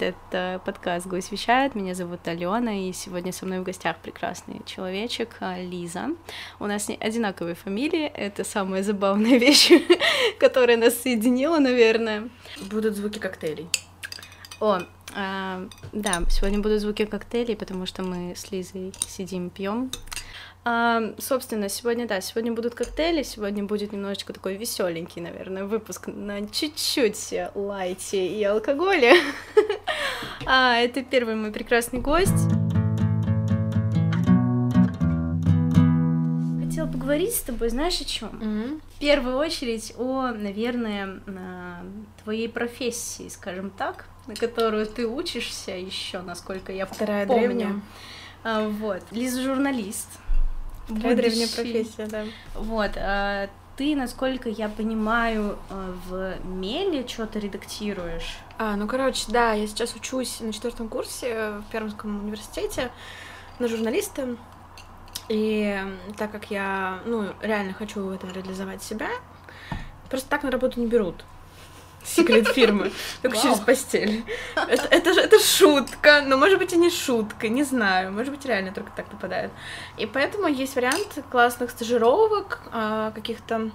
[0.00, 3.98] Всем привет, это подкаст «Гость вещает», меня зовут Алена, и сегодня со мной в гостях
[3.98, 6.16] прекрасный человечек а, Лиза.
[6.58, 9.70] У нас не одинаковые фамилии, это самая забавная вещь,
[10.38, 12.30] которая нас соединила, наверное.
[12.70, 13.68] Будут звуки коктейлей.
[14.58, 14.78] О,
[15.14, 19.90] а, да, сегодня будут звуки коктейлей, потому что мы с Лизой сидим, пьем
[20.62, 26.46] а, собственно, сегодня, да, сегодня будут коктейли, сегодня будет немножечко такой веселенький, наверное, выпуск на
[26.46, 29.14] чуть-чуть лайте и алкоголя.
[30.46, 32.32] а, это первый мой прекрасный гость.
[36.64, 38.28] Хотела поговорить с тобой, знаешь, о чем?
[38.28, 38.80] Mm-hmm.
[38.96, 41.20] В первую очередь о, наверное,
[42.22, 47.48] твоей профессии, скажем так, на которую ты учишься еще, насколько я Вторая помню.
[47.48, 47.80] древняя.
[48.44, 49.02] А, вот.
[49.10, 50.08] Лиза журналист.
[50.88, 52.24] Такая древняя профессия, да.
[52.54, 53.48] Вот, а
[53.80, 58.36] ты, насколько я понимаю, э, в Меле что-то редактируешь?
[58.58, 62.90] А, ну, короче, да, я сейчас учусь на четвертом курсе в Пермском университете
[63.58, 64.36] на журналиста.
[65.30, 65.82] И
[66.18, 69.08] так как я, ну, реально хочу в этом реализовать себя,
[70.10, 71.24] просто так на работу не берут
[72.04, 74.24] секрет фирмы, только через постель.
[74.54, 78.44] Это, это же это шутка, но может быть и не шутка, не знаю, может быть
[78.44, 79.50] реально только так попадает.
[79.98, 83.70] И поэтому есть вариант классных стажировок, а, каких-то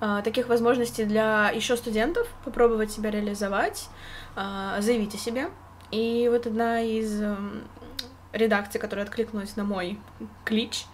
[0.00, 3.88] а, таких возможностей для еще студентов попробовать себя реализовать,
[4.36, 5.48] а, заявить о себе.
[5.90, 7.20] И вот одна из
[8.32, 9.98] редакций, которая откликнулась на мой
[10.44, 10.86] клич,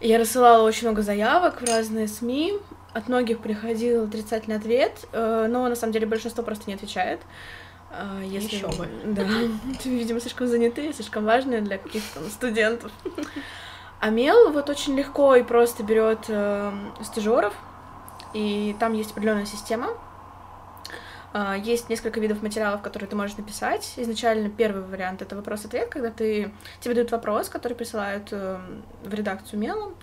[0.00, 2.58] я рассылала очень много заявок в разные СМИ,
[2.96, 7.20] от многих приходил отрицательный ответ, э, но на самом деле большинство просто не отвечает.
[7.90, 8.56] Э, если...
[8.56, 8.88] Еще бы.
[9.04, 9.26] Да,
[9.84, 12.90] видимо, слишком занятые, слишком важные для каких-то студентов.
[14.00, 16.72] А Мел вот очень легко и просто берет э,
[17.02, 17.54] стажеров,
[18.32, 19.88] и там есть определенная система.
[21.34, 23.92] Э, есть несколько видов материалов, которые ты можешь написать.
[23.96, 26.50] Изначально первый вариант это вопрос-ответ, когда ты
[26.80, 28.58] тебе дают вопрос, который присылают э,
[29.04, 29.94] в редакцию Мелом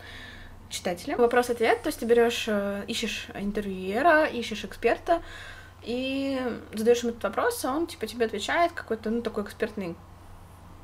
[0.74, 1.16] читателя.
[1.18, 5.22] Вопрос-ответ, то есть ты берешь, э, ищешь интервьюера, ищешь эксперта,
[5.84, 6.42] и
[6.74, 9.96] задаешь ему этот вопрос, а он типа тебе отвечает какой-то, ну, такой экспертный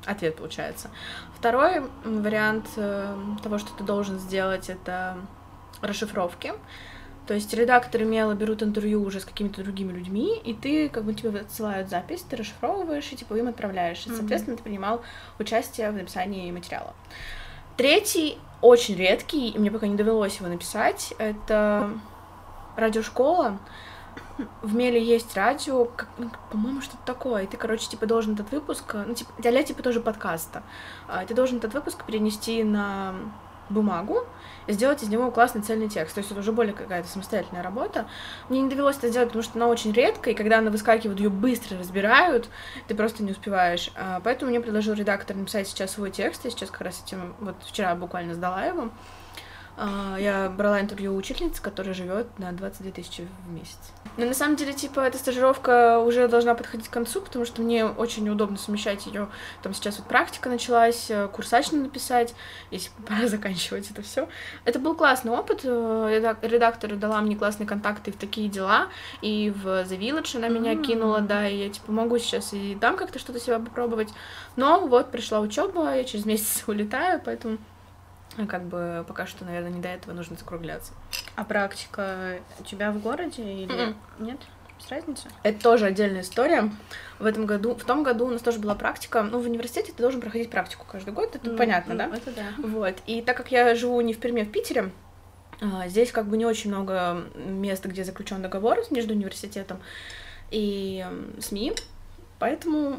[0.06, 0.90] ответ получается.
[1.36, 5.16] Второй вариант э, того, что ты должен сделать, это
[5.82, 6.52] расшифровки.
[7.26, 11.14] То есть редакторы мела берут интервью уже с какими-то другими людьми, и ты, как бы
[11.14, 14.04] тебе отсылают запись, ты расшифровываешь и типа им отправляешь.
[14.06, 14.58] И, соответственно, mm-hmm.
[14.58, 15.02] ты принимал
[15.38, 16.94] участие в написании материала.
[17.76, 21.14] Третий очень редкий, и мне пока не довелось его написать.
[21.18, 21.90] Это
[22.76, 23.58] радиошкола.
[24.62, 27.44] В Меле есть радио, как, ну, по-моему, что-то такое.
[27.44, 30.62] И ты, короче, типа должен этот выпуск, ну, типа, для типа тоже подкаста.
[31.08, 33.14] А, ты должен этот выпуск перенести на
[33.70, 34.26] бумагу,
[34.68, 36.14] сделать из него классный цельный текст.
[36.14, 38.06] То есть это уже более какая-то самостоятельная работа.
[38.48, 41.30] Мне не довелось это сделать, потому что она очень редкая, и когда она выскакивает, ее
[41.30, 42.48] быстро разбирают,
[42.88, 43.90] ты просто не успеваешь.
[43.96, 46.44] А, поэтому мне предложил редактор написать сейчас свой текст.
[46.44, 48.90] Я сейчас как раз этим, вот вчера буквально сдала его.
[49.76, 53.78] А, я брала интервью у учительницы, которая живет на 22 тысячи в месяц.
[54.16, 57.86] Но на самом деле, типа, эта стажировка уже должна подходить к концу, потому что мне
[57.86, 59.28] очень неудобно совмещать ее.
[59.62, 62.34] Там сейчас вот практика началась, э, курсач написать,
[62.70, 64.28] если пора заканчивать это все.
[64.64, 65.60] Это был классный опыт.
[65.64, 68.88] Э, редактор дала мне классные контакты в такие дела,
[69.22, 70.84] и в The Village она меня mm-hmm.
[70.84, 74.10] кинула, да, и я типа могу сейчас и там как-то что-то себя попробовать.
[74.56, 77.58] Но вот пришла учеба, я через месяц улетаю, поэтому
[78.46, 80.92] как бы пока что, наверное, не до этого нужно закругляться.
[81.36, 83.94] А практика у тебя в городе или Mm-mm.
[84.18, 84.26] М-м.
[84.26, 84.38] нет?
[84.78, 85.28] Без разницы?
[85.42, 86.70] Это тоже отдельная история.
[87.18, 89.22] В этом году, в том году у нас тоже была практика.
[89.22, 92.16] Ну, в университете ты должен проходить практику каждый год, это ну, понятно, ну, да?
[92.16, 92.68] Это да.
[92.68, 92.94] Вот.
[93.06, 94.90] И так как я живу не в Перми, а в Питере,
[95.60, 99.80] а, здесь как бы не очень много мест, где заключен договор между университетом
[100.50, 101.06] и
[101.38, 101.74] СМИ,
[102.38, 102.96] поэтому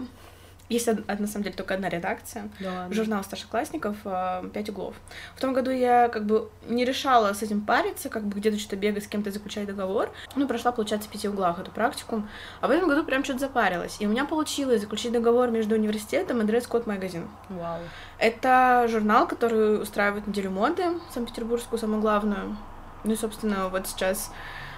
[0.72, 2.50] есть, на самом деле, только одна редакция.
[2.60, 4.96] Да, Журнал старшеклассников э, «Пять углов».
[5.36, 8.78] В том году я как бы не решала с этим париться, как бы где-то что-то
[8.78, 10.12] бегать, с кем-то заключать договор.
[10.36, 12.24] Ну, прошла, получается, в «Пяти углах» эту практику.
[12.62, 13.98] А в этом году прям что-то запарилась.
[14.00, 17.28] И у меня получилось заключить договор между университетом и Dress Code магазин.
[17.50, 17.80] Вау.
[18.18, 20.84] Это журнал, который устраивает неделю моды
[21.14, 22.58] Санкт-Петербургскую, самую главную.
[23.04, 24.32] Ну и, собственно, вот сейчас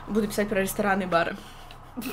[0.08, 1.36] буду писать про рестораны и бары.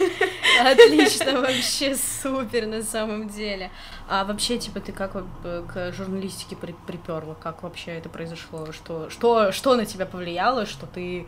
[0.64, 3.70] Отлично, вообще супер на самом деле.
[4.08, 5.12] А вообще, типа, ты как
[5.42, 7.34] к журналистике при приперла?
[7.34, 8.72] Как вообще это произошло?
[8.72, 11.26] Что, что, что на тебя повлияло, что ты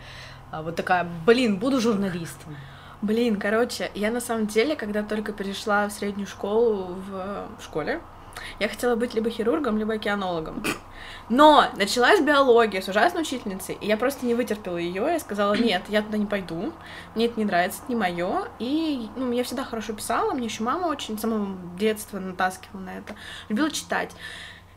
[0.50, 2.56] а, вот такая, блин, буду журналистом?
[3.00, 8.00] Блин, короче, я на самом деле, когда только перешла в среднюю школу в, в школе,
[8.58, 10.62] Я хотела быть либо хирургом, либо океанологом.
[11.28, 15.02] Но началась биология с ужасной учительницей, и я просто не вытерпела ее.
[15.02, 16.72] Я сказала, нет, я туда не пойду,
[17.14, 18.48] мне это не нравится, это не мое.
[18.58, 22.98] И ну, я всегда хорошо писала, мне еще мама очень с самого детства натаскивала на
[22.98, 23.14] это.
[23.48, 24.10] Любила читать.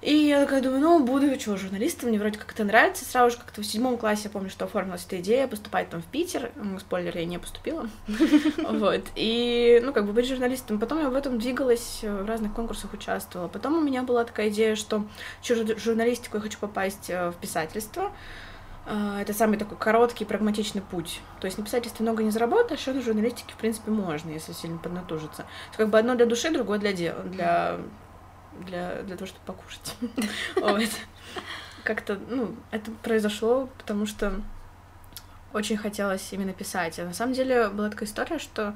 [0.06, 3.04] И я такая думаю, ну, буду, что, журналистом, мне вроде как это нравится.
[3.04, 6.06] Сразу же как-то в седьмом классе я помню, что оформилась эта идея поступать там в
[6.06, 6.52] Питер.
[6.80, 7.90] Спойлер, я не поступила.
[8.58, 9.02] Вот.
[9.16, 10.80] И, ну, как бы быть журналистом.
[10.80, 13.48] Потом я в этом двигалась, в разных конкурсах участвовала.
[13.48, 15.06] Потом у меня была такая идея, что
[15.42, 18.12] через журналистику я хочу попасть э, в писательство.
[18.86, 21.20] А, это самый такой короткий, прагматичный путь.
[21.40, 24.78] То есть на писательстве много не заработаешь, а на журналистике, в принципе, можно, если сильно
[24.78, 25.46] поднатужиться.
[25.76, 27.80] Как бы одно для души, другое для дела, для
[28.66, 29.96] для, для того, чтобы покушать.
[30.56, 30.84] Вот.
[31.84, 34.42] Как-то, ну, это произошло, потому что
[35.54, 37.00] очень хотелось именно писать.
[37.00, 38.76] А на самом деле была такая история, что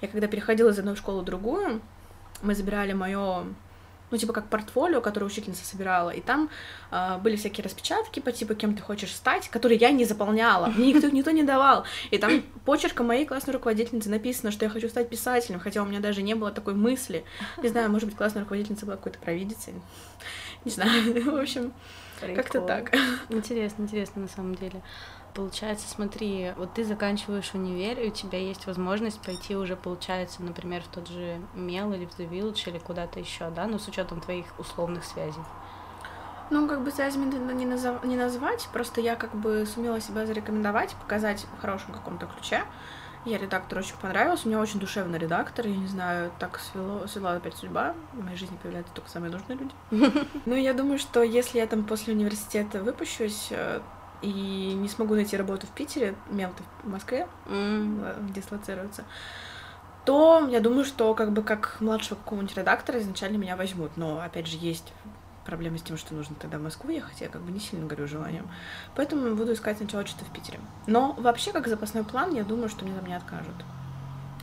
[0.00, 1.80] я когда переходила из одной школы в другую,
[2.42, 3.44] мы забирали мое
[4.10, 6.50] ну, типа как портфолио, которое учительница собирала, и там
[6.90, 10.92] э, были всякие распечатки по типу, кем ты хочешь стать, которые я не заполняла, мне
[10.92, 11.84] никто, никто не давал.
[12.10, 16.00] И там почерком моей классной руководительницы написано, что я хочу стать писателем, хотя у меня
[16.00, 17.24] даже не было такой мысли.
[17.62, 19.74] Не знаю, может быть, классная руководительница была какой-то провидицей.
[20.64, 21.72] Не знаю, в общем,
[22.20, 22.94] как-то так.
[23.28, 24.82] Интересно, интересно на самом деле.
[25.40, 30.82] Получается, смотри, вот ты заканчиваешь универ, и у тебя есть возможность пойти уже, получается, например,
[30.82, 34.20] в тот же Мел или в The Village или куда-то еще, да, но с учетом
[34.20, 35.40] твоих условных связей.
[36.50, 38.04] Ну, как бы связями не, назов...
[38.04, 42.62] не назвать, просто я как бы сумела себя зарекомендовать, показать в хорошем каком-то ключе.
[43.24, 47.32] Я редактор очень понравился, у меня очень душевный редактор, я не знаю, так свело, свела
[47.32, 50.28] опять судьба, в моей жизни появляются только самые нужные люди.
[50.44, 53.80] Ну, я думаю, что если я там после университета выпущусь, э,
[54.22, 58.32] и не смогу найти работу в Питере, Мелты в Москве, mm.
[58.32, 59.04] дислоцируется,
[60.04, 63.96] то я думаю, что как бы как младшего какого-нибудь редактора изначально меня возьмут.
[63.96, 64.92] Но, опять же, есть
[65.44, 68.06] проблемы с тем, что нужно тогда в Москву ехать, я как бы не сильно горю
[68.06, 68.48] желанием.
[68.94, 70.60] Поэтому буду искать сначала что-то в Питере.
[70.86, 73.54] Но вообще, как запасной план, я думаю, что мне там не откажут.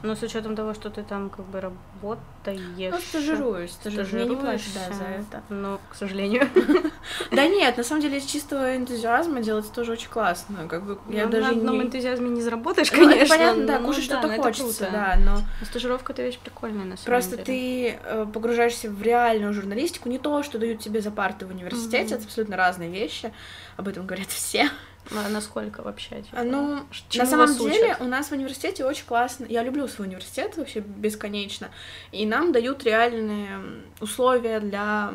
[0.03, 2.93] Но с учетом того, что ты там как бы работаешь.
[2.93, 4.11] Ну, стажируюсь, стажируюсь.
[4.13, 5.43] Мне не платят, да, за это.
[5.49, 6.47] Но, к сожалению.
[7.31, 10.67] Да нет, на самом деле из чистого энтузиазма делать тоже очень классно.
[10.67, 13.35] Как бы я ну, даже на одном энтузиазме не заработаешь, ну, конечно.
[13.35, 15.39] Понятно, да, кушать что-то хочется, да, но...
[15.65, 17.05] Стажировка— это вещь прикольная, на самом деле.
[17.05, 21.51] Просто ты э, погружаешься в реальную журналистику, не то, что дают тебе за парты в
[21.51, 23.33] университете, это абсолютно разные вещи,
[23.77, 24.69] об этом говорят все.
[25.11, 26.21] А насколько вообще?
[26.21, 26.43] Типа?
[26.43, 29.45] Ну, Чему на самом деле у нас в университете очень классно.
[29.47, 31.69] Я люблю свой университет вообще бесконечно.
[32.11, 33.59] И нам дают реальные
[34.01, 35.13] условия для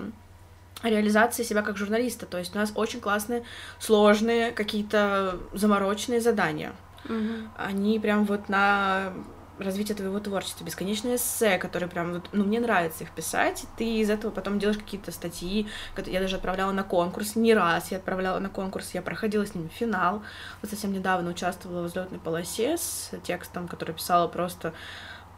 [0.82, 2.26] реализации себя как журналиста.
[2.26, 3.44] То есть у нас очень классные,
[3.78, 6.72] сложные, какие-то замороченные задания.
[7.04, 7.50] Угу.
[7.56, 9.12] Они прям вот на
[9.58, 13.84] развитие твоего творчества, бесконечные эссе, которые прям, вот, ну, мне нравится их писать, и ты
[14.00, 15.66] из этого потом делаешь какие-то статьи,
[16.06, 19.68] я даже отправляла на конкурс, не раз я отправляла на конкурс, я проходила с ними
[19.68, 20.22] финал,
[20.60, 24.72] вот совсем недавно участвовала в взлетной полосе с текстом, который писала просто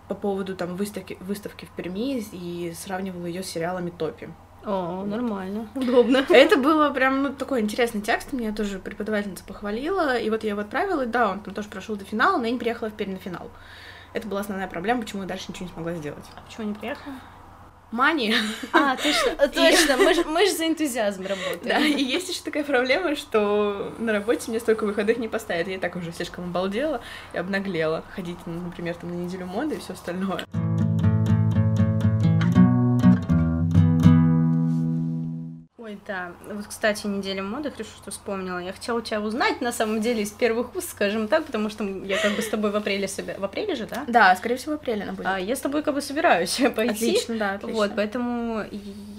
[0.08, 4.28] по поводу там выставки, выставки в Перми и сравнивала ее с сериалами Топи.
[4.64, 6.18] О, нормально, удобно.
[6.30, 10.62] Это было прям, ну, такой интересный текст, меня тоже преподавательница похвалила, и вот я его
[10.62, 13.12] отправила, и да, он там тоже прошел до финала, но я не приехала в Пермь
[13.12, 13.50] на финал.
[14.14, 16.24] Это была основная проблема, почему я дальше ничего не смогла сделать.
[16.36, 17.16] А почему не приехала?
[17.90, 18.34] Мани.
[18.72, 21.60] А, точно, точно, мы же мы ж за энтузиазм работаем.
[21.62, 25.68] Да, и есть еще такая проблема, что на работе мне столько выходных не поставят.
[25.68, 27.00] Я и так уже слишком обалдела
[27.32, 30.44] и обнаглела ходить, например, там на неделю моды и все остальное.
[36.06, 36.32] Да.
[36.50, 38.58] Вот, кстати, неделя моды, хорошо, что вспомнила.
[38.58, 41.84] Я хотела у тебя узнать, на самом деле, из первых уст, скажем так, потому что
[41.84, 43.40] я как бы с тобой в апреле собираюсь.
[43.40, 44.04] В апреле же, да?
[44.06, 45.26] Да, скорее всего, в апреле она будет.
[45.26, 47.10] А, я с тобой как бы собираюсь пойти.
[47.10, 47.76] Отлично, да, отлично.
[47.76, 48.64] Вот, поэтому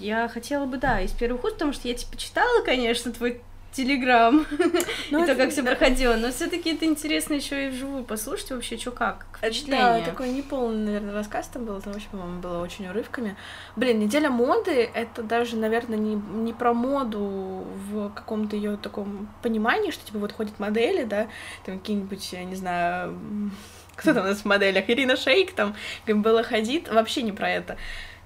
[0.00, 3.40] я хотела бы, да, из первых уст, потому что я тебе почитала, конечно, твой
[3.72, 4.46] Телеграм,
[5.10, 6.16] ну, и то, как все проходило.
[6.16, 8.50] Но все-таки это интересно еще и вживую послушать.
[8.50, 10.00] Вообще, что как, впечатление.
[10.00, 13.36] Да, такой неполный, наверное, рассказ там был, там вообще, по-моему, было очень урывками.
[13.76, 19.90] Блин, неделя моды— это даже, наверное, не, не про моду в каком-то ее таком понимании,
[19.90, 21.28] что, типа, вот ходят модели, да,
[21.64, 23.18] там какие-нибудь, я не знаю,
[23.96, 25.74] кто там у нас в моделях, Ирина Шейк, там,
[26.06, 27.76] Гамбела Хадид, вообще не про это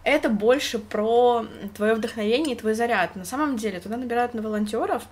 [0.05, 3.17] это больше про твое вдохновение и твой заряд.
[3.17, 5.05] На самом деле туда набирают на волонтеров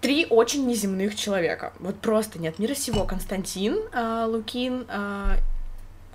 [0.00, 1.72] три очень неземных человека.
[1.78, 3.04] Вот просто нет мира сего.
[3.04, 5.36] Константин, э, Лукин, э,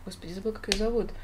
[0.05, 1.09] господи, забыл, как ее зовут.
[1.11, 1.15] А,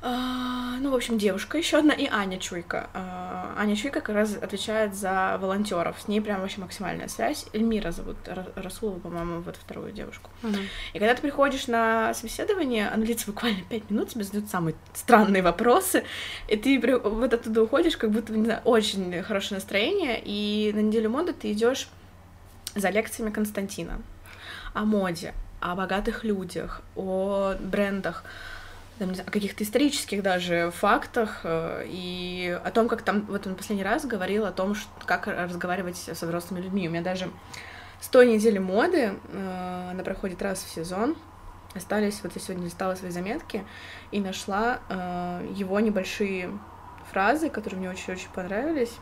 [0.00, 2.88] ну, в общем, девушка еще одна и Аня Чуйка.
[2.94, 5.96] А, Аня Чуйка как раз отвечает за волонтеров.
[6.00, 7.46] С ней прям вообще максимальная связь.
[7.52, 8.16] Эльмира зовут,
[8.54, 10.30] Расулова, по-моему, вот вторую девушку.
[10.42, 10.58] Мгм.
[10.92, 15.42] И когда ты приходишь на собеседование, оно длится буквально пять минут, тебе задают самые странные
[15.42, 16.04] вопросы,
[16.46, 21.10] и ты вот оттуда уходишь, как будто, не знаю, очень хорошее настроение, и на неделю
[21.10, 21.88] моды ты идешь
[22.76, 24.00] за лекциями Константина
[24.74, 28.22] о моде, о богатых людях, о брендах,
[28.98, 33.84] там, о каких-то исторических даже фактах, э, и о том, как там, вот он последний
[33.84, 36.88] раз говорил о том, что, как разговаривать со взрослыми людьми.
[36.88, 37.30] У меня даже
[38.00, 41.16] с той недели моды, э, она проходит раз в сезон,
[41.74, 43.64] остались, вот я сегодня листала свои заметки
[44.10, 46.50] и нашла э, его небольшие
[47.10, 48.92] фразы, которые мне очень-очень понравились.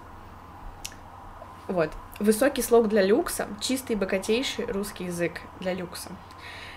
[1.69, 1.91] Вот.
[2.21, 6.11] Высокий слог для люкса, чистый, богатейший русский язык для люкса.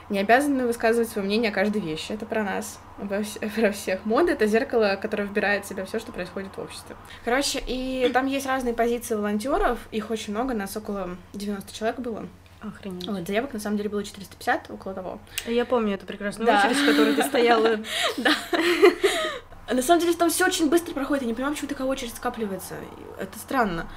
[0.09, 2.11] Не обязаны высказывать свое мнение о каждой вещи.
[2.13, 4.05] Это про нас, обо вс- про всех.
[4.05, 6.95] Мода— это зеркало, которое вбирает в себя все, что происходит в обществе.
[7.23, 9.77] Короче, и там есть разные позиции волонтеров.
[9.91, 12.27] Их очень много, нас около 90 человек было.
[12.61, 13.07] Охренеть.
[13.07, 15.19] Вот, заявок на самом деле было 450, около того.
[15.45, 16.59] Я помню эту прекрасную Да.
[16.59, 17.79] очередь, в которой ты стояла.
[18.25, 18.29] А
[19.71, 21.23] На самом деле там все очень быстро проходит.
[21.23, 22.73] Я не понимаю, почему такая очередь скапливается.
[23.19, 23.87] Это странно.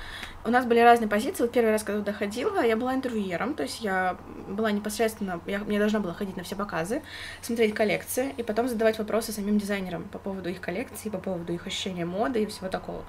[0.44, 1.42] У нас были разные позиции.
[1.42, 4.16] Вот первый раз, когда туда ходила, я была интервьюером, то есть я
[4.48, 7.02] была непосредственно, я, я должна была ходить на все показы,
[7.40, 11.66] смотреть коллекции и потом задавать вопросы самим дизайнерам по поводу их коллекции, по поводу их
[11.66, 13.04] ощущения моды и всего такого.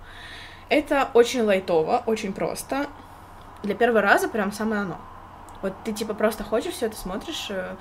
[0.70, 2.88] Это очень лайтово, очень просто.
[3.64, 5.02] Для первого раза прям самое оно.
[5.62, 7.76] Вот ты типа просто ходишь, все это смотришь, э,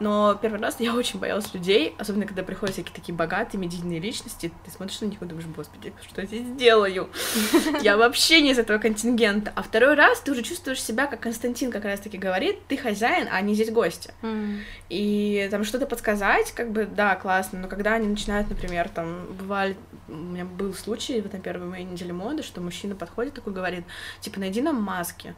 [0.00, 4.52] но первый раз я очень боялась людей, особенно когда приходят всякие такие богатые медийные личности,
[4.64, 7.08] ты смотришь на них и думаешь, господи, что я здесь делаю?
[7.82, 9.52] Я вообще не из этого контингента.
[9.54, 13.36] А второй раз ты уже чувствуешь себя, как Константин как раз-таки говорит, ты хозяин, а
[13.36, 14.12] они здесь гости.
[14.22, 14.60] М.
[14.88, 19.76] И там что-то подсказать, как бы, да, классно, но когда они начинают, например, там, бывали,
[20.08, 23.84] у меня был случай вот на первой моей неделе моды, что мужчина подходит такой, говорит,
[24.20, 25.34] типа, найди нам маски.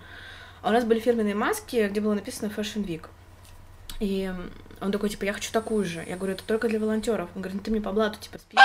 [0.63, 3.03] А у нас были фирменные маски, где было написано Fashion Week.
[4.01, 4.33] И
[4.81, 6.05] он такой, типа, я хочу такую же.
[6.07, 7.29] Я говорю, это только для волонтеров.
[7.35, 8.57] Он говорит, ну ты мне по блату, типа, спи.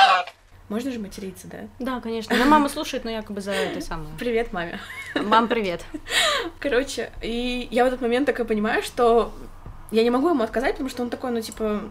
[0.70, 1.58] Можно же материться, да?
[1.80, 2.36] Да, конечно.
[2.36, 4.10] Но мама слушает, но якобы за это самое.
[4.18, 4.80] Привет, маме.
[5.16, 5.84] Мам, привет.
[6.60, 9.34] Короче, и я в этот момент такая понимаю, что
[9.92, 11.82] я не могу ему отказать, потому что он такой, ну, типа,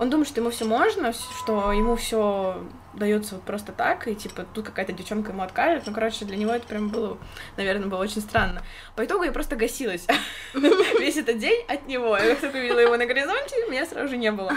[0.00, 2.56] он думает, что ему все можно, что ему все
[2.96, 5.84] дается вот просто так, и типа тут какая-то девчонка ему откажет.
[5.86, 7.18] Ну, короче, для него это прям было,
[7.56, 8.62] наверное, было очень странно.
[8.94, 10.06] По итогу я просто гасилась
[10.54, 12.16] весь этот день от него.
[12.16, 14.52] Я только увидела его на горизонте, меня сразу же не было.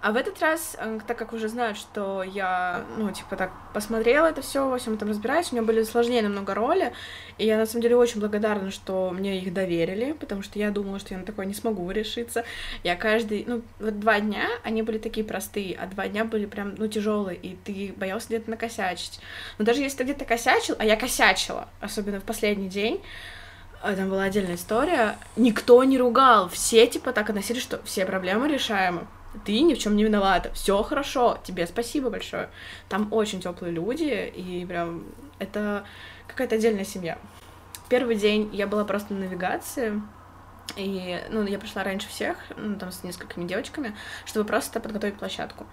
[0.00, 4.26] А в этот раз, э, так как уже знают, что я, ну, типа, так посмотрела
[4.26, 6.92] это все, во всем этом разбираюсь, у меня были сложнее намного роли,
[7.38, 10.98] и я, на самом деле, очень благодарна, что мне их доверили, потому что я думала,
[10.98, 12.44] что я на такое не смогу решиться.
[12.82, 16.74] Я каждый, ну, вот два дня, они были такие простые, а два дня были прям,
[16.76, 19.20] ну, тяжелые, и ты боялся где-то накосячить.
[19.58, 23.02] Но даже если ты где-то косячил, а я косячила, особенно в последний день,
[23.82, 28.48] а, там была отдельная история, никто не ругал, все, типа, так относились, что все проблемы
[28.48, 29.06] решаемы.
[29.44, 32.50] Ты ни в чем не виновата, все хорошо, тебе спасибо большое.
[32.88, 35.04] Там очень теплые люди, и прям
[35.38, 35.84] это
[36.26, 37.16] какая-то отдельная семья.
[37.88, 40.02] Первый день я была просто на навигации,
[40.76, 45.66] и, ну, я пришла раньше всех, ну, там, с несколькими девочками, чтобы просто подготовить площадку.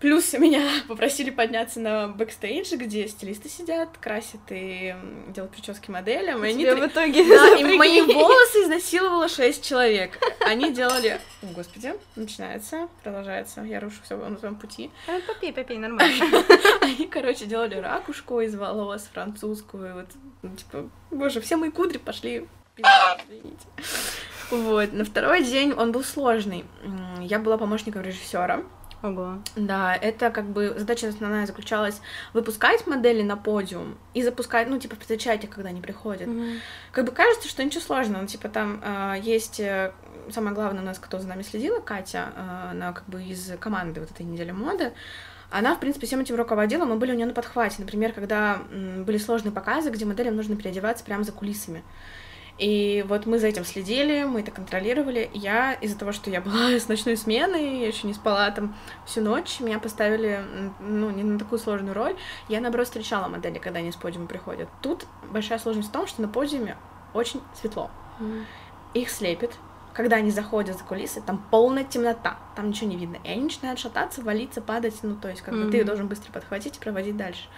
[0.00, 4.94] Плюс меня попросили подняться на бэкстейдж, где стилисты сидят, красят и
[5.28, 6.42] делают прически моделям.
[6.44, 10.18] И они Тебя три- в итоге Да, и мои волосы изнасиловало шесть человек.
[10.40, 11.20] Они делали...
[11.42, 13.60] О, Господи, начинается, продолжается.
[13.60, 14.90] Я рушу все на своем пути.
[15.06, 16.24] А, Попей, попей, нормально.
[16.80, 19.94] Они, короче, делали ракушку из волос, французскую.
[19.94, 20.06] Вот,
[20.42, 22.48] ну, типа, боже, все мои кудри пошли.
[22.78, 23.66] Извините.
[24.50, 26.64] Вот, на второй день он был сложный.
[27.20, 28.62] Я была помощником режиссера.
[29.02, 29.38] Ого.
[29.56, 32.00] Да, это как бы задача основная заключалась
[32.34, 36.28] выпускать модели на подиум и запускать, ну, типа, встречать их, когда они приходят.
[36.28, 36.60] Мгм.
[36.92, 39.60] Как бы кажется, что ничего сложного, ну, типа, там э, есть
[40.30, 44.00] самое главное у нас, кто за нами следила, Катя, э, она как бы из команды
[44.00, 44.92] вот этой недели моды,
[45.50, 47.76] она, в принципе, всем этим руководила, мы были у нее на подхвате.
[47.80, 51.82] Например, когда были сложные показы, где моделям нужно переодеваться прямо за кулисами.
[52.60, 55.30] И вот мы за этим следили, мы это контролировали.
[55.32, 58.76] Я из-за того, что я была с ночной смены, я еще не спала там
[59.06, 60.44] всю ночь, меня поставили,
[60.78, 62.14] ну, не на такую сложную роль.
[62.48, 64.68] Я, наоборот, встречала модели, когда они с подиума приходят.
[64.82, 66.76] Тут большая сложность в том, что на подиуме
[67.14, 67.90] очень светло.
[68.18, 68.44] Мгм.
[68.92, 69.52] Их слепит.
[69.94, 73.16] Когда они заходят за кулисы, там полная темнота, там ничего не видно.
[73.24, 74.98] И они начинают шататься, валиться, падать.
[75.02, 75.86] Ну, то есть, как бы ты Мгм.
[75.86, 77.48] должен быстро подхватить и проводить дальше.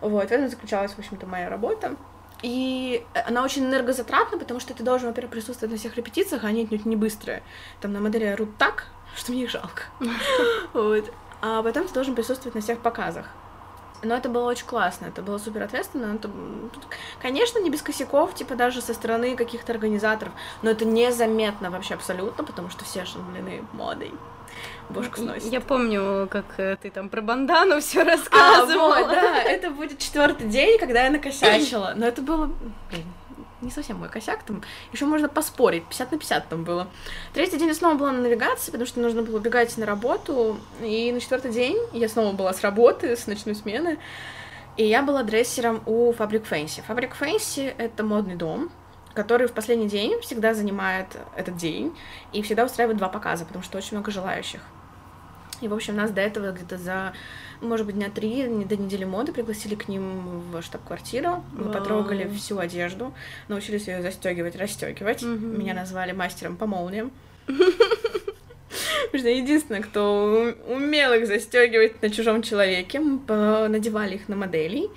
[0.00, 1.96] Вот, в этом заключалась, в общем-то, моя работа.
[2.42, 6.62] И она очень энергозатратна, потому что ты должен, во-первых, присутствовать на всех репетициях, а они
[6.62, 7.42] отнюдь не быстрые.
[7.80, 9.82] Там на модели орут так, что мне их жалко.
[10.72, 11.12] Вот.
[11.40, 13.26] а потом ты должен присутствовать на всех показах.
[14.02, 16.14] Но это было очень классно, это было супер ответственно.
[16.14, 16.30] Это,
[17.20, 22.44] конечно, не без косяков, типа даже со стороны каких-то организаторов, но это незаметно вообще абсолютно,
[22.44, 24.12] потому что все ошеломлены модой.
[24.90, 25.52] Бошку сносит.
[25.52, 28.96] Я помню, как э, ты там про бандану все рассказывала.
[28.96, 31.92] А, вот, да, это будет четвертый день, когда я накосячила.
[31.96, 32.50] Но это было,
[33.60, 36.88] не совсем мой косяк, там еще можно поспорить, 50 на 50 там было.
[37.32, 41.12] Третий день я снова была на навигации, потому что нужно было убегать на работу, и
[41.12, 43.98] на четвертый день я снова была с работы, с ночной смены,
[44.76, 46.82] и я была дрессером у Fabric Fancy.
[46.86, 48.70] Fabric Fancy— это модный дом,
[49.14, 51.96] который в последний день всегда занимает этот день
[52.32, 54.60] и всегда устраивает два показа, потому что очень много желающих.
[55.60, 57.12] И, в общем, нас до этого где-то за
[57.60, 61.44] может быть, дня три, до недели моды пригласили к ним в штаб-квартиру.
[61.52, 63.12] Мы потрогали всю одежду,
[63.48, 65.22] научились ее застегивать, расстегивать.
[65.22, 67.10] Меня назвали мастером по молниям.
[67.46, 74.88] Потому что единственное, кто умел их застегивать на чужом человеке, мы надевали их на моделей.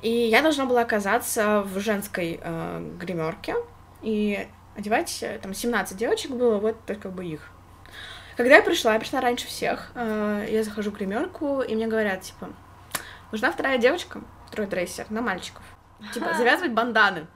[0.00, 3.54] И я должна была оказаться в женской э, гримерке
[4.02, 4.46] и
[4.76, 7.50] одевать, э, там, 17 девочек было, вот только бы их.
[8.36, 12.22] Когда я пришла, я пришла раньше всех, э, я захожу в гримерку, и мне говорят,
[12.22, 12.50] типа,
[13.30, 15.62] нужна вторая девочка, второй дрессер, на мальчиков.
[16.14, 17.26] Типа, завязывать банданы.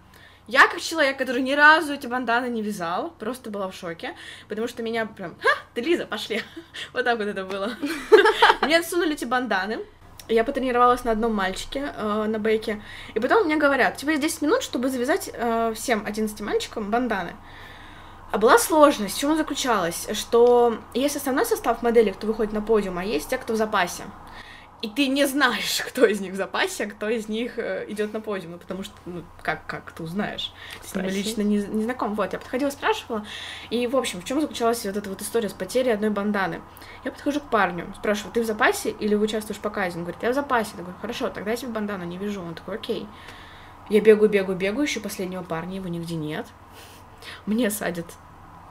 [0.46, 4.14] Я, как человек, который ни разу эти банданы не вязал, просто была в шоке,
[4.48, 6.42] потому что меня прям, ха, ты Лиза, пошли.
[6.92, 7.72] вот так вот это было.
[8.62, 9.80] Мне отсунули эти банданы,
[10.28, 12.82] я потренировалась на одном мальчике э, на бейке,
[13.14, 17.36] и потом мне говорят, тебе есть 10 минут, чтобы завязать э, всем 11 мальчикам банданы.
[18.37, 19.16] А была сложность.
[19.16, 20.09] В чем заключалась?
[20.12, 24.02] Что есть основной состав моделей, кто выходит на подиум, а есть те, кто в запасе.
[24.83, 28.12] И ты не знаешь, кто из них в запасе, а кто из них э, идет
[28.12, 30.52] на подиум, ну, потому что, ну, как, как ты узнаешь?
[30.85, 32.14] С ними лично не, не знаком.
[32.14, 33.25] Вот, я подходила, спрашивала,
[33.71, 36.61] и, в общем, в чем заключалась вот эта вот история с потерей одной банданы?
[37.05, 39.97] Я подхожу к парню, спрашиваю, ты в запасе или участвуешь в показе?
[39.97, 40.73] Он говорит, я в запасе.
[40.76, 42.42] Я говорю, хорошо, тогда я тебе бандану не вяжу.
[42.43, 43.09] Он такой, окей.
[43.88, 46.45] Я бегаю, бегаю, бегаю, ищу последнего парня, его нигде нет.
[47.47, 48.05] Мне садят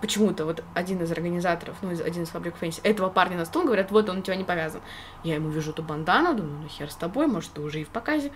[0.05, 3.89] почему-то вот один из организаторов, ну, один из Fabric Fancy, этого парня на стул, говорят,
[3.89, 4.81] вот он у тебя не повязан.
[5.23, 7.89] Я ему вижу эту бандану, думаю, ну хер с тобой, может, ты уже и в
[7.89, 8.31] показе.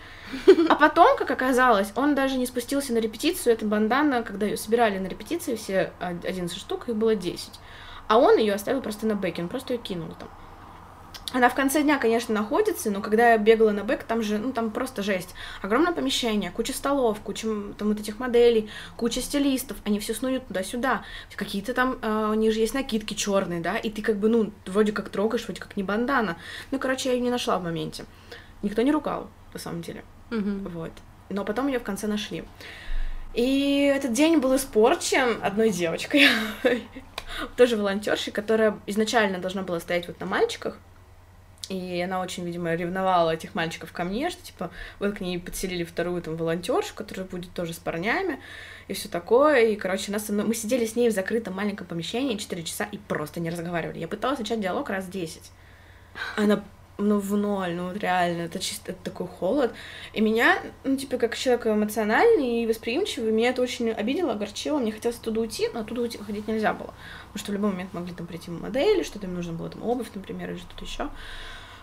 [0.67, 4.97] А потом, как оказалось, он даже не спустился на репетицию, эта бандана, когда ее собирали
[4.97, 7.51] на репетиции, все 11 штук, их было 10.
[8.07, 10.29] А он ее оставил просто на бэке, он просто ее кинул там.
[11.31, 14.51] Она в конце дня, конечно, находится, но когда я бегала на бэк, там же, ну,
[14.51, 15.35] там просто жесть.
[15.61, 21.03] Огромное помещение, куча столов, куча там вот этих моделей, куча стилистов, они все снуют туда-сюда.
[21.35, 24.51] Какие-то там, э, у них же есть накидки черные, да, и ты как бы, ну,
[24.65, 26.37] вроде как трогаешь, вроде как не бандана.
[26.71, 28.05] Ну, короче, я ее не нашла в моменте.
[28.63, 30.03] Никто не ругал, на самом деле.
[30.31, 30.69] Mm-hmm.
[30.69, 30.91] Вот.
[31.29, 32.43] Но потом ее в конце нашли.
[33.35, 36.27] И этот день был испорчен одной девочкой,
[37.55, 40.79] тоже волонтершей, которая изначально должна была стоять вот на мальчиках,
[41.69, 45.83] и она очень, видимо, ревновала этих мальчиков ко мне, что, типа, вот к ней подселили
[45.83, 48.39] вторую там волонтершу, которая будет тоже с парнями,
[48.87, 49.67] и все такое.
[49.67, 53.39] И, короче, нас, мы сидели с ней в закрытом маленьком помещении 4 часа и просто
[53.39, 53.99] не разговаривали.
[53.99, 55.51] Я пыталась начать диалог раз 10.
[56.35, 56.63] Она
[56.99, 59.73] ну, в ноль, ну, реально, это чисто это такой холод.
[60.13, 64.91] И меня, ну, типа, как человек эмоциональный и восприимчивый, меня это очень обидело, огорчило, мне
[64.91, 66.93] хотелось оттуда уйти, но оттуда уйти, ходить нельзя было,
[67.27, 70.09] потому что в любой момент могли там прийти модели, что-то им нужно было, там, обувь,
[70.13, 71.09] например, или что-то еще.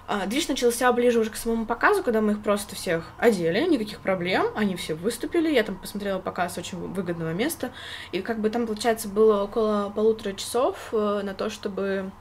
[0.09, 3.99] А, движ начался ближе уже к самому показу, когда мы их просто всех одели, никаких
[3.99, 7.73] проблем, они все выступили, я там посмотрела показ очень выгодного места,
[8.13, 12.13] и как бы там, получается, было около полутора часов э, на то, чтобы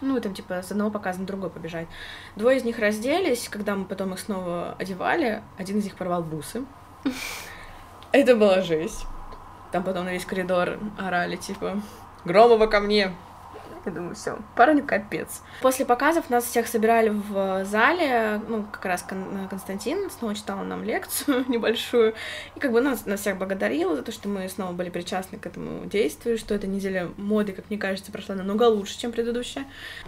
[0.00, 1.88] ну, там, типа, с одного показа на другой побежать.
[2.36, 6.64] Двое из них разделись, когда мы потом их снова одевали, один из них порвал бусы.
[8.12, 9.04] Это была жесть.
[9.72, 11.82] Там потом на весь коридор орали, типа,
[12.24, 13.12] Громова ко мне,
[13.86, 15.42] я думаю, все, парню капец.
[15.62, 19.04] После показов нас всех собирали в зале, ну, как раз
[19.50, 22.14] Константин снова читал нам лекцию небольшую,
[22.54, 25.46] и как бы нас, нас всех благодарил за то, что мы снова были причастны к
[25.46, 29.64] этому действию, что эта неделя моды, как мне кажется, прошла намного лучше, чем предыдущая.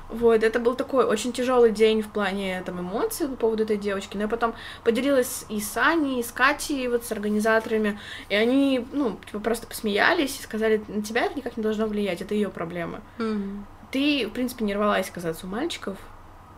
[0.09, 4.16] Вот, это был такой очень тяжелый день в плане там эмоций по поводу этой девочки,
[4.16, 4.54] но я потом
[4.85, 9.66] поделилась и с Аней, и с Катей, вот с организаторами, и они, ну, типа, просто
[9.66, 13.00] посмеялись и сказали, на тебя это никак не должно влиять, это ее проблемы.
[13.18, 13.59] Mm-hmm.
[13.90, 15.98] Ты, в принципе, не рвалась казаться у мальчиков,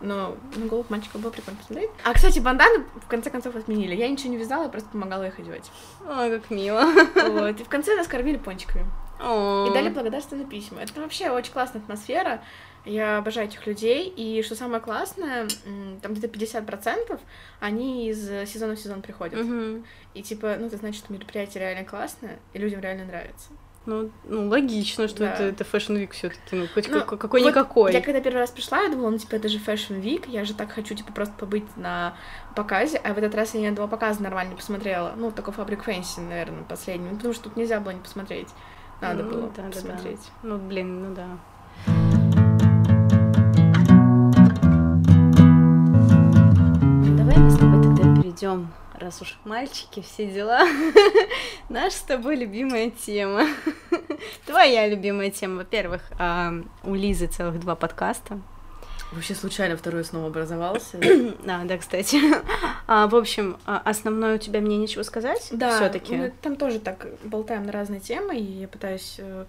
[0.01, 1.91] но на голов мальчиков было прикольно посмотреть.
[2.05, 3.95] А, кстати, банданы в конце концов отменили.
[3.95, 5.71] Я ничего не вязала, просто помогала их одевать.
[6.07, 6.85] Ой, как мило.
[7.15, 7.61] Вот.
[7.61, 8.85] И в конце нас кормили пончиками.
[9.21, 9.69] О.
[9.69, 10.83] И дали благодарственные письма.
[10.83, 12.43] Это вообще очень классная атмосфера.
[12.85, 14.09] Я обожаю этих людей.
[14.09, 15.47] И что самое классное,
[16.03, 17.21] там где-то 50%
[17.61, 19.41] они из сезона в сезон приходят.
[19.41, 19.85] Мгм.
[20.15, 23.51] И типа, ну, это значит, что мероприятие реально классное, и людям реально нравится.
[23.85, 25.33] Ну, ну логично, что Да.
[25.35, 27.91] это, это Fashion Week все таки ну, хоть Ну, как- какой вот.
[27.93, 30.55] Я когда первый раз пришла, я думала, ну, типа, это же Fashion Week, я же
[30.55, 32.15] так хочу, типа, просто побыть на
[32.55, 35.15] показе, а в этот раз я ни одного показа нормально не посмотрела.
[35.17, 38.49] Ну, только Фабрик Фэнси, наверное, последний, ну, потому что тут нельзя было не посмотреть.
[39.01, 39.71] Надо Ну, было да, да, да.
[39.71, 40.21] посмотреть.
[40.45, 41.27] Ну, блин, ну да.
[47.17, 48.69] Давай мы с тобой тогда перейдем,
[49.03, 50.61] раз уж мальчики, все дела.
[51.69, 53.47] Наша с тобой любимая тема.
[54.47, 55.57] Твоя любимая тема.
[55.57, 56.53] Во-первых, а,
[56.85, 58.41] у Лизы целых два подкаста.
[59.13, 60.99] Вообще случайно второй снова образовался.
[61.47, 62.19] А, да, кстати.
[62.87, 65.49] А, в общем, а, основное у тебя мне нечего сказать.
[65.53, 66.17] Да, все-таки.
[66.17, 69.47] мы там тоже так болтаем на разные темы, и я пытаюсь э,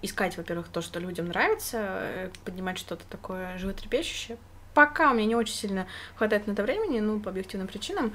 [0.00, 4.38] искать, во-первых, то, что людям нравится, э, поднимать что-то такое животрепещущее.
[4.74, 8.14] Пока у меня не очень сильно хватает на это времени, ну, по объективным причинам.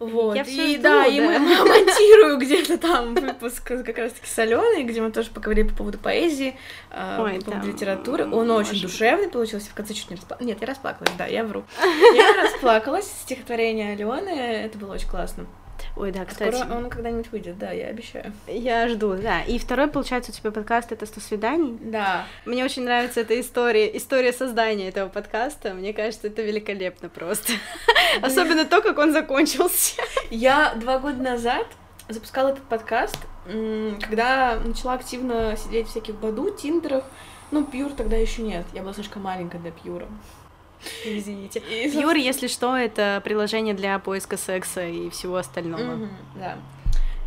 [0.00, 0.34] Вот.
[0.34, 1.26] Я всё и жду, да, и да.
[1.26, 5.98] мы монтирую где-то там выпуск как раз-таки с Аленой, где мы тоже поговорили по поводу
[5.98, 6.56] поэзии,
[6.90, 8.24] э, Ой, по поводу там, литературы.
[8.24, 8.82] Он очень может.
[8.82, 10.48] душевный получился, в конце чуть не расплакалась.
[10.48, 11.64] Нет, я расплакалась, да, я вру.
[12.14, 15.46] Я расплакалась, стихотворение Алены, это было очень классно.
[15.96, 16.54] Ой, да, кстати.
[16.54, 18.32] Скоро он когда-нибудь выйдет, да, я обещаю.
[18.46, 19.42] Я жду, да.
[19.42, 21.78] И второй, получается, у тебя подкаст это 100 свиданий.
[21.80, 22.26] Да.
[22.44, 25.74] Мне очень нравится эта история, история создания этого подкаста.
[25.74, 27.52] Мне кажется, это великолепно просто.
[28.22, 30.02] Особенно то, как он закончился.
[30.30, 31.66] Я два года назад
[32.08, 37.04] запускала этот подкаст, когда начала активно сидеть в всяких Баду, Тиндерах.
[37.50, 38.64] Ну, Пьюр тогда еще нет.
[38.72, 40.06] Я была слишком маленькая для Пьюра.
[41.04, 41.60] Извините.
[41.60, 46.08] Пьюр, если что, это приложение для поиска секса и всего остального.
[46.34, 46.58] Да.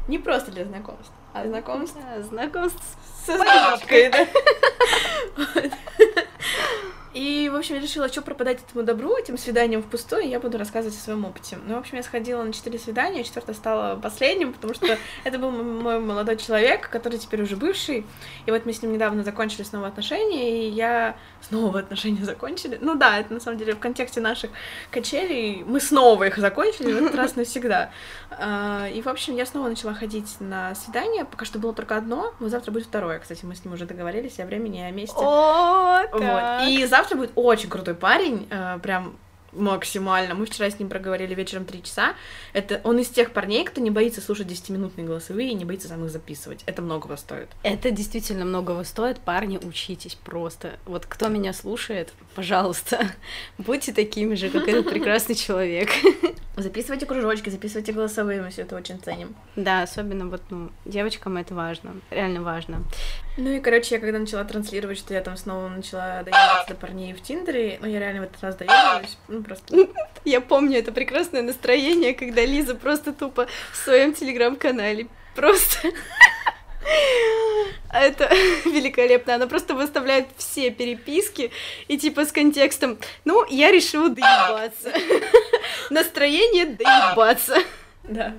[0.08, 1.98] Не просто для знакомств, а знакомств
[2.30, 2.84] Знакомств
[3.26, 4.28] со звездочкой, да.
[7.13, 10.97] И, в общем, я решила, что пропадать этому добру, этим свиданиям впустую, я буду рассказывать
[10.97, 11.60] о своем опыте.
[11.65, 15.52] Ну, в общем, я сходила на четыре свидания, четвертое стало последним, потому что это был
[15.52, 18.06] мой молодой человек, который теперь уже бывший.
[18.47, 21.15] И вот мы с ним недавно закончили снова отношения, и я...
[21.41, 22.80] Снова отношения закончили?
[22.82, 24.49] Ну да, это на самом деле в контексте наших
[24.89, 25.63] качелей.
[25.65, 27.91] Мы снова их закончили, в этот раз навсегда.
[28.32, 31.26] А, И, в общем, я снова начала ходить на свидания.
[31.26, 33.19] Пока что было только одно, но завтра будет второе.
[33.19, 35.15] Кстати, мы с ним уже договорились о времени и о месте.
[35.19, 36.67] О, Вот.
[36.67, 39.16] И завтра будет очень крутой парень, э, прям
[39.56, 40.36] максимально.
[40.36, 42.16] Мы вчера с ним проговорили вечером три часа.
[42.54, 46.04] Это он из тех парней, кто не боится слушать 10-минутные голосовые и не боится сам
[46.06, 46.63] их записывать.
[46.66, 47.50] Это многого стоит.
[47.63, 49.20] Это действительно многого стоит.
[49.20, 50.80] Парни, учитесь просто.
[50.86, 53.12] Вот кто меня слушает, пожалуйста,
[53.58, 55.89] будьте такими же, как этот прекрасный человек.
[56.56, 59.36] Записывайте кружочки, записывайте голосовые, мы все это очень ценим.
[59.56, 62.84] Да, особенно вот, ну, девочкам это важно, реально важно.
[63.38, 67.13] Ну и, короче, я когда начала транслировать, что я там снова начала доебаться до парней
[67.13, 69.76] в Тиндере, ну я реально в этот раз доебалась, ну просто...
[70.26, 75.89] Я помню это прекрасное настроение, когда Лиза просто тупо в своем телеграм-канале просто...
[77.89, 78.28] А Это
[78.65, 79.36] великолепно.
[79.36, 81.52] Она просто выставляет все переписки
[81.88, 84.91] и типа с контекстом «Ну, я решила доебаться».
[85.89, 87.58] Настроение доебаться.
[88.04, 88.34] Да.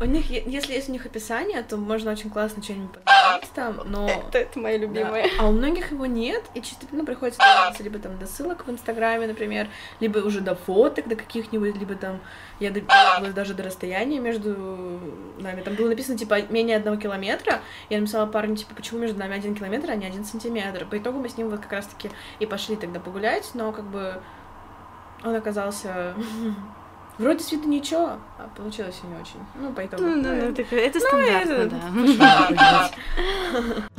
[0.00, 4.08] У них, если есть у них описание, то можно очень классно что-нибудь подбирать там, но...
[4.08, 4.84] Это, это моя Да.
[4.84, 5.26] любимая.
[5.38, 8.70] А у многих его нет, и чисто, ну, приходится добираться либо там до ссылок в
[8.70, 9.68] Инстаграме, например,
[10.00, 12.20] либо уже до фоток, до каких-нибудь, либо там
[12.58, 15.00] я добиралась даже до расстояния между
[15.38, 15.62] нами.
[15.62, 17.60] Там было написано, типа, менее одного километра.
[17.90, 20.84] Я написала парню, типа, почему между нами один километр, а не один сантиметр.
[20.84, 24.20] По итогу мы с ним вот как раз-таки и пошли тогда погулять, но как бы
[25.24, 26.14] он оказался
[27.20, 29.40] вроде с виду ничего, а получилось и не очень.
[29.54, 30.02] Ну, по итогу.
[30.02, 31.76] Ну, ну, ну, так это стандартно, это-
[32.56, 32.90] да.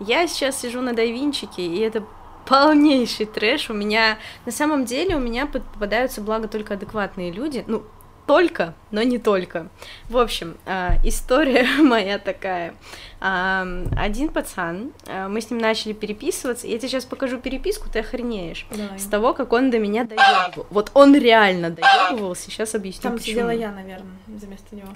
[0.00, 2.04] Я сейчас сижу на Дайвинчике, и это
[2.46, 3.68] полнейший трэш.
[3.68, 7.64] У меня, на самом деле, у меня попадаются, благо, только адекватные люди.
[7.66, 7.82] Ну,
[8.28, 9.68] только, но не только.
[10.10, 12.74] В общем, а, история моя такая.
[13.20, 16.66] А, один пацан, а, мы с ним начали переписываться.
[16.66, 18.66] Я тебе сейчас покажу переписку, ты охренеешь.
[18.70, 18.98] Давай.
[18.98, 20.66] С того, как он до меня доебывал.
[20.68, 23.32] Вот он реально доебывался, сейчас объясню, Там почему.
[23.32, 24.88] сидела я, наверное, вместо него.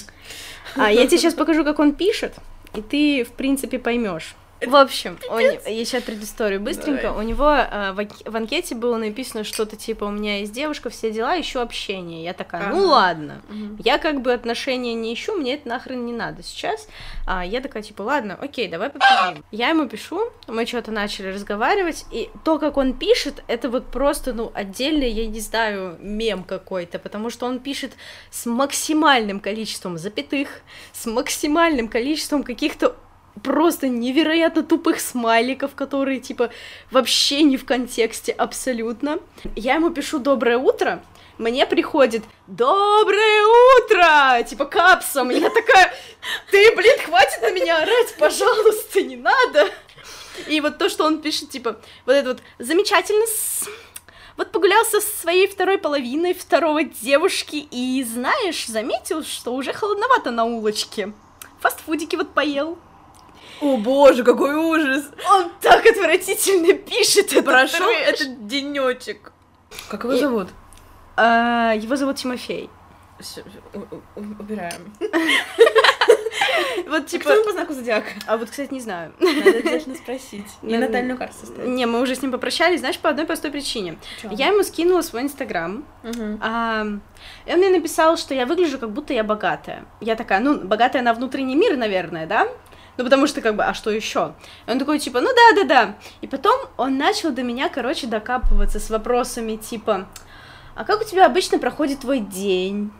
[0.77, 2.35] А я тебе сейчас покажу, как он пишет,
[2.75, 4.35] и ты, в принципе, поймешь.
[4.67, 7.03] В общем, он- я сейчас предысторию быстренько.
[7.09, 7.25] Давай.
[7.25, 11.11] У него а, в, в анкете было написано что-то типа: У меня есть девушка, все
[11.11, 12.25] дела, ищу общение.
[12.25, 13.43] Я такая, ну ладно.
[13.79, 16.89] Я как бы отношения не ищу, мне это нахрен не надо сейчас.
[17.27, 19.45] А я такая, типа, ладно, окей, давай попишем.
[19.51, 24.33] Я ему пишу, мы что-то начали разговаривать, и то, как он пишет, это вот просто,
[24.33, 27.93] ну, отдельный, я не знаю, мем какой-то, потому что он пишет
[28.31, 30.49] с максимальным количеством запятых,
[30.93, 32.97] с максимальным количеством каких-то
[33.43, 36.51] просто невероятно тупых смайликов, которые, типа,
[36.91, 39.19] вообще не в контексте абсолютно.
[39.57, 41.03] Я ему пишу «Доброе утро»,
[41.39, 45.31] мне приходит «Доброе утро!» Типа капсом.
[45.31, 45.93] Я такая,
[46.51, 49.69] ты, блин, хватит на меня орать, пожалуйста, не надо.
[50.47, 53.25] И вот то, что он пишет, типа, вот это вот замечательно,
[54.37, 60.45] вот погулял со своей второй половиной второго девушки и, знаешь, заметил, что уже холодновато на
[60.45, 61.13] улочке.
[61.61, 62.79] Фастфудики вот поел.
[63.61, 65.05] О боже, какой ужас!
[65.31, 67.33] Он так отвратительно пишет.
[67.33, 69.33] Это Прошел этот денечек.
[69.89, 70.49] Как его И- зовут?
[71.17, 72.71] А, его зовут Тимофей.
[73.75, 74.93] У- Убираем.
[76.89, 77.25] Вот Типа...
[77.31, 78.11] Кто по знаку зодиака?
[78.27, 79.13] А вот, кстати, не знаю.
[79.21, 80.47] Надо обязательно спросить.
[80.63, 81.69] И натальную карту составить.
[81.69, 83.99] Не, мы уже с ним попрощались, знаешь, по одной простой причине.
[84.31, 85.85] Я ему скинула свой инстаграм,
[86.41, 86.85] а,
[87.47, 89.85] и он мне написал, что я выгляжу, как будто я богатая.
[90.01, 92.49] Я такая, ну, богатая на внутренний мир, наверное, да?
[93.03, 94.33] Ну, потому что, как бы, а что еще?
[94.69, 95.97] Он такой, типа, ну да, да, да.
[96.21, 100.07] И потом он начал до меня, короче, докапываться с вопросами, типа,
[100.77, 102.93] а как у тебя обычно проходит твой день?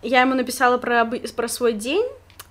[0.00, 2.06] Я ему написала про, про свой день,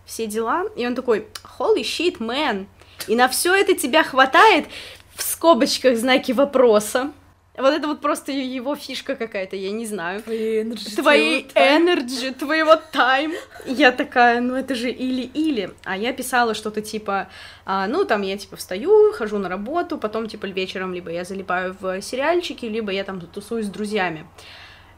[0.06, 1.26] все дела, и он такой,
[1.58, 2.68] holy shit, man,
[3.08, 4.68] и на все это тебя хватает
[5.16, 7.14] в скобочках знаки вопроса.
[7.62, 10.22] Вот это вот просто его фишка какая-то, я не знаю.
[10.22, 10.64] Твоей.
[10.96, 13.34] Твоей энерджи, твоего тайм.
[13.66, 15.72] Я такая, ну это же или-или.
[15.84, 17.30] А я писала что-то типа,
[17.66, 21.76] а, ну там я типа встаю, хожу на работу, потом типа вечером либо я залипаю
[21.80, 24.26] в сериальчики, либо я там тусуюсь с друзьями.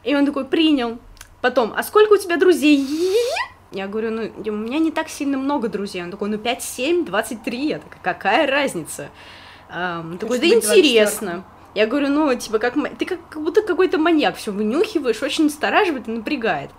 [0.03, 0.99] И он такой, принял.
[1.41, 2.85] Потом, а сколько у тебя друзей?
[3.71, 6.03] Я говорю, ну, у меня не так сильно много друзей.
[6.03, 7.67] Он такой, ну, 5, 7, 23.
[7.67, 9.09] Я такая, какая разница?
[9.69, 11.43] Ам, такой, да интересно.
[11.75, 16.07] Я говорю, ну, типа, как ты как, как будто какой-то маньяк, все вынюхиваешь, очень настораживает
[16.07, 16.69] и напрягает.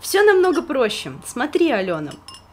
[0.00, 1.12] Все намного проще.
[1.24, 2.12] Смотри, Алена,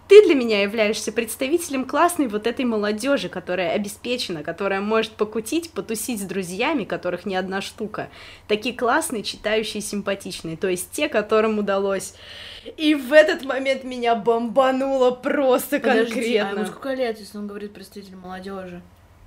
[0.10, 6.20] ты для меня являешься представителем классной вот этой молодежи, которая обеспечена, которая может покутить, потусить
[6.20, 8.10] с друзьями, которых не одна штука.
[8.48, 12.16] Такие классные, читающие, симпатичные, то есть те, которым удалось.
[12.76, 16.60] И в этот момент меня бомбануло просто Подожди, а конкретно.
[16.60, 18.82] ему сколько лет, если он говорит представитель молодежи?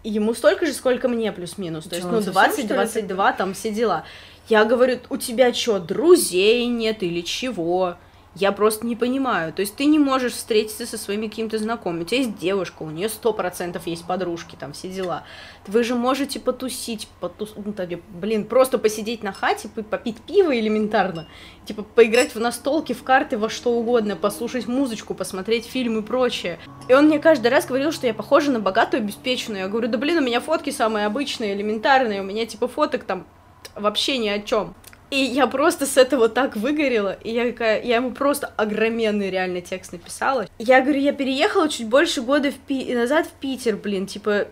[0.05, 1.85] Ему столько же, сколько мне, плюс-минус.
[1.85, 4.05] То есть, ну, совсем, 20, что ли, 22, там все дела.
[4.49, 7.97] Я говорю, у тебя что, друзей нет или чего?
[8.35, 9.53] Я просто не понимаю.
[9.53, 12.03] То есть ты не можешь встретиться со своими какими-то знакомыми.
[12.03, 15.25] У тебя есть девушка, у нее сто процентов есть подружки, там все дела.
[15.67, 17.53] Вы же можете потусить, потус...
[17.57, 21.29] ну, там, блин, просто посидеть на хате, попить пиво элементарно,
[21.67, 26.59] типа поиграть в настолки, в карты, во что угодно, послушать музычку, посмотреть фильм и прочее.
[26.89, 29.65] И он мне каждый раз говорил, что я похожа на богатую, обеспеченную.
[29.65, 33.27] Я говорю, да блин, у меня фотки самые обычные, элементарные, у меня типа фоток там
[33.75, 34.75] вообще ни о чем.
[35.13, 39.61] И я просто с этого так выгорела, и я такая, я ему просто огроменный реально
[39.61, 40.47] текст написала.
[40.59, 44.47] Я говорю, я переехала чуть больше года в Пи- назад в Питер, блин, типа,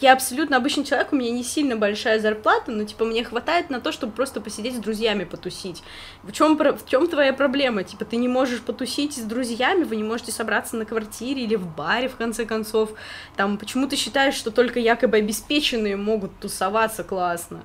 [0.00, 3.82] я абсолютно обычный человек, у меня не сильно большая зарплата, но типа мне хватает на
[3.82, 5.82] то, чтобы просто посидеть с друзьями потусить.
[6.22, 7.84] В чем в чем твоя проблема?
[7.84, 11.66] Типа ты не можешь потусить с друзьями, вы не можете собраться на квартире или в
[11.76, 12.92] баре в конце концов.
[13.36, 17.60] Там почему ты считаешь, что только якобы обеспеченные могут тусоваться классно?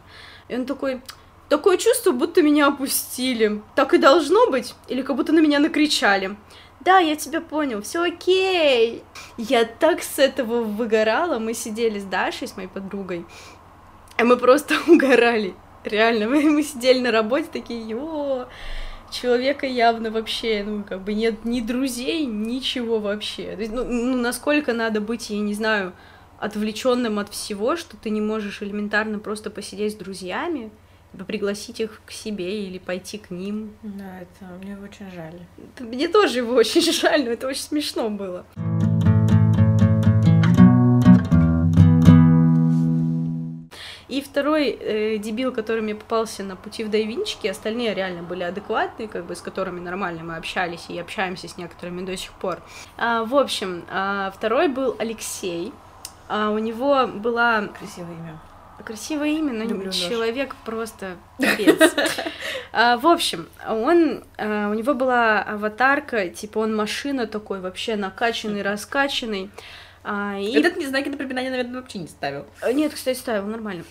[0.49, 1.01] И он такой,
[1.57, 3.61] такое чувство, будто меня опустили.
[3.75, 4.73] Так и должно быть?
[4.87, 6.35] Или как будто на меня накричали?
[6.79, 9.03] Да, я тебя понял, все окей.
[9.37, 11.37] Я так с этого выгорала.
[11.37, 13.27] Мы сидели с Дашей, с моей подругой,
[14.17, 15.53] и мы просто угорали.
[15.83, 18.47] Реально, мы, мы сидели на работе такие, йо,
[19.11, 23.55] человека явно вообще, ну, как бы нет ни друзей, ничего вообще.
[23.55, 25.93] То есть, ну, ну, насколько надо быть, я не знаю,
[26.39, 30.71] отвлеченным от всего, что ты не можешь элементарно просто посидеть с друзьями,
[31.27, 33.73] пригласить их к себе или пойти к ним.
[33.83, 35.39] Да, это мне очень жаль.
[35.57, 38.45] Это- Мне тоже его очень жаль, но это очень смешно было.
[44.09, 49.07] И второй э, дебил, который мне попался на пути в Дайвинчике, остальные реально были адекватные,
[49.07, 52.59] как бы с которыми нормально мы общались и общаемся с некоторыми до сих пор.
[52.97, 55.73] А, в общем, а, второй был Алексей.
[56.27, 58.39] А, у него была Красивое имя.
[58.85, 61.93] Красивое имя, но Люблю человек просто пипец.
[62.75, 68.63] А, В общем, он, а, у него была аватарка, типа он машина такой, вообще накачанный,
[68.63, 69.51] раскачанный.
[70.03, 70.51] А, И...
[70.53, 72.45] Этот мне знаки напоминания, наверное, вообще не ставил.
[72.61, 73.85] Э, Нет, кстати, ставил, нормально.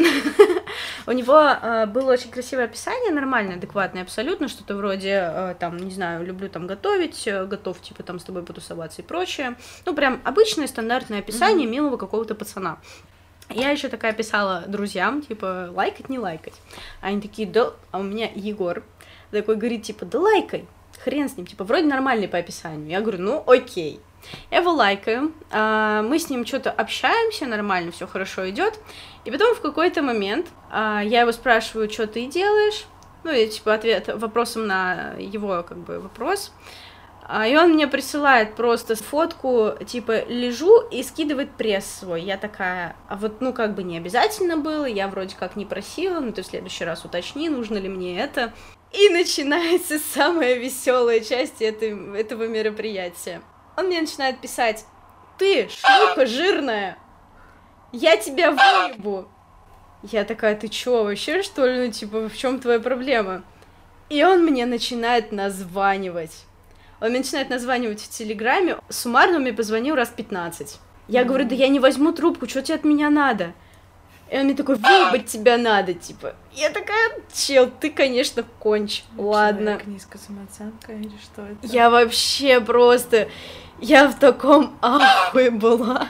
[1.07, 5.91] У него а, было очень красивое описание, нормальное, адекватное абсолютно, что-то вроде, а, там, не
[5.91, 9.55] знаю, люблю там готовить, э, готов, типа, там, с тобой потусоваться и прочее.
[9.87, 12.79] Ну, прям обычное стандартное описание милого какого-то пацана.
[13.55, 16.55] Я еще такая писала друзьям, типа, лайкать, не лайкать.
[17.01, 18.83] Они такие, да, а у меня Егор
[19.31, 20.67] такой говорит, типа, да лайкай,
[21.03, 22.88] хрен с ним, типа, вроде нормальный по описанию.
[22.88, 24.01] Я говорю, ну, окей.
[24.51, 28.79] Я его лайкаю, а, мы с ним что-то общаемся, нормально, все хорошо идет.
[29.25, 32.85] И потом в какой-то момент а, я его спрашиваю, что ты делаешь,
[33.25, 36.53] ну, и, типа, ответ вопросом на его, как бы, вопрос.
[37.25, 42.23] А, и он мне присылает просто фотку, типа, лежу и скидывает пресс свой.
[42.23, 46.19] Я такая, а вот, ну, как бы не обязательно было, я вроде как не просила,
[46.19, 48.53] ну, ты в следующий раз уточни, нужно ли мне это.
[48.91, 53.41] И начинается самая веселая часть этой, этого мероприятия.
[53.77, 54.85] Он мне начинает писать,
[55.39, 56.99] ты, шлюха жирная,
[57.93, 59.29] я тебя выебу.
[60.03, 63.45] Я такая, ты чё, вообще, что ли, ну, типа, в чем твоя проблема?
[64.09, 66.47] И он мне начинает названивать.
[67.03, 68.77] Он мне начинает названивать в Телеграме.
[68.88, 70.79] Суммарно он мне позвонил раз 15.
[71.09, 73.55] Я говорю, да я не возьму трубку, что тебе от меня надо?
[74.31, 76.37] И он мне такой, выебать тебя надо, типа.
[76.53, 79.03] Я такая, чел, ты, конечно, конч.
[79.17, 79.81] Ну, Ладно.
[79.85, 81.67] низкая самооценка или что это?
[81.67, 83.29] Я вообще просто...
[83.81, 86.07] Я в таком ахуе была.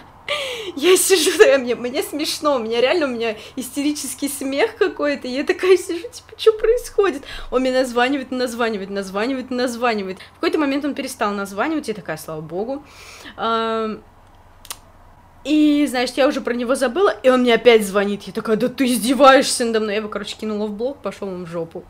[0.77, 5.45] Я сижу, да, мне, мне смешно, у меня реально, у меня истерический смех какой-то, я
[5.45, 7.25] такая сижу, типа, что происходит?
[7.51, 10.19] Он мне названивает, названивает, названивает, названивает.
[10.19, 12.83] В какой-то момент он перестал названивать, я такая, слава богу.
[15.45, 18.23] И, знаешь, я уже про него забыла, и он мне опять звонит.
[18.23, 19.95] Я такая, да ты издеваешься надо мной.
[19.95, 21.85] Я его, короче, кинула в блог, пошел он в жопу.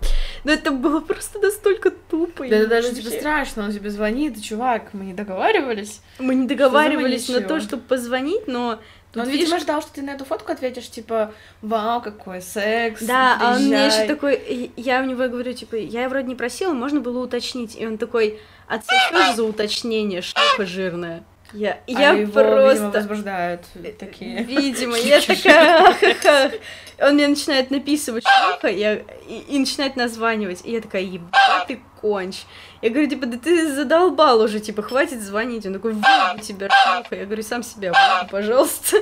[0.45, 2.49] Но это было просто настолько тупо.
[2.49, 6.01] Да это даже тебе страшно, он тебе звонит, чувак, мы не договаривались.
[6.19, 8.79] Мы не договаривались на то, чтобы позвонить, но
[9.13, 9.45] Тут, он, видишь...
[9.45, 13.39] видимо, ждал, что ты на эту фотку ответишь, типа, вау, какой секс, Да, приезжай.
[13.41, 17.01] а он мне еще такой, я у него говорю, типа, я вроде не просила, можно
[17.01, 17.77] было уточнить.
[17.79, 21.25] И он такой, отсосешь за уточнение, шлюха жирная.
[21.53, 22.73] Я, а я его, просто...
[22.73, 23.61] Видимо, возбуждают
[23.99, 24.43] такие.
[24.45, 26.53] Видимо, я такая...
[27.01, 28.95] Он мне начинает написывать шлюха, я...
[29.27, 30.65] И, и начинает названивать.
[30.65, 32.43] И я такая, ебать ты конч.
[32.81, 35.67] Я говорю, типа, да ты задолбал уже, типа, хватит звонить.
[35.67, 37.17] Он такой, выебу тебя, шлюха.
[37.17, 38.97] Я говорю, сам себя выебу, пожалуйста.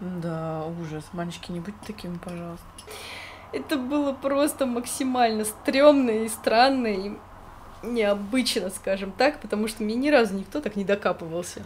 [0.00, 1.04] Да, ужас.
[1.12, 2.66] Мальчики, не будь таким, пожалуйста.
[3.52, 7.12] Это было просто максимально стрёмно и странно, и
[7.82, 11.62] необычно, скажем так, потому что мне ни разу никто так не докапывался.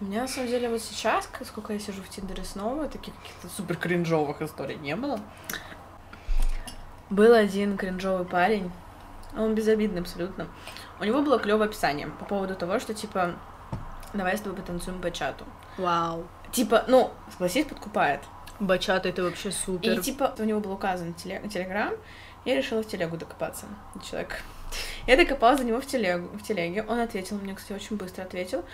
[0.00, 3.48] У меня, на самом деле, вот сейчас, сколько я сижу в Тиндере снова, таких каких-то
[3.48, 5.20] супер кринжовых историй не было.
[7.10, 8.70] Был один кринжовый парень,
[9.36, 10.46] он безобидный абсолютно.
[11.00, 13.34] У него было клевое описание по поводу того, что, типа,
[14.12, 15.44] давай с тобой потанцуем по чату.
[15.78, 16.26] Вау.
[16.52, 18.20] Типа, ну, согласись, подкупает.
[18.60, 19.98] Бачата это вообще супер.
[19.98, 21.94] И типа у него был указан телеграм,
[22.44, 23.66] я решила в телегу докопаться
[24.08, 24.42] человек.
[25.06, 26.84] Я докопалась за него в телегу, в телеге.
[26.86, 28.64] Он ответил мне, кстати, очень быстро ответил.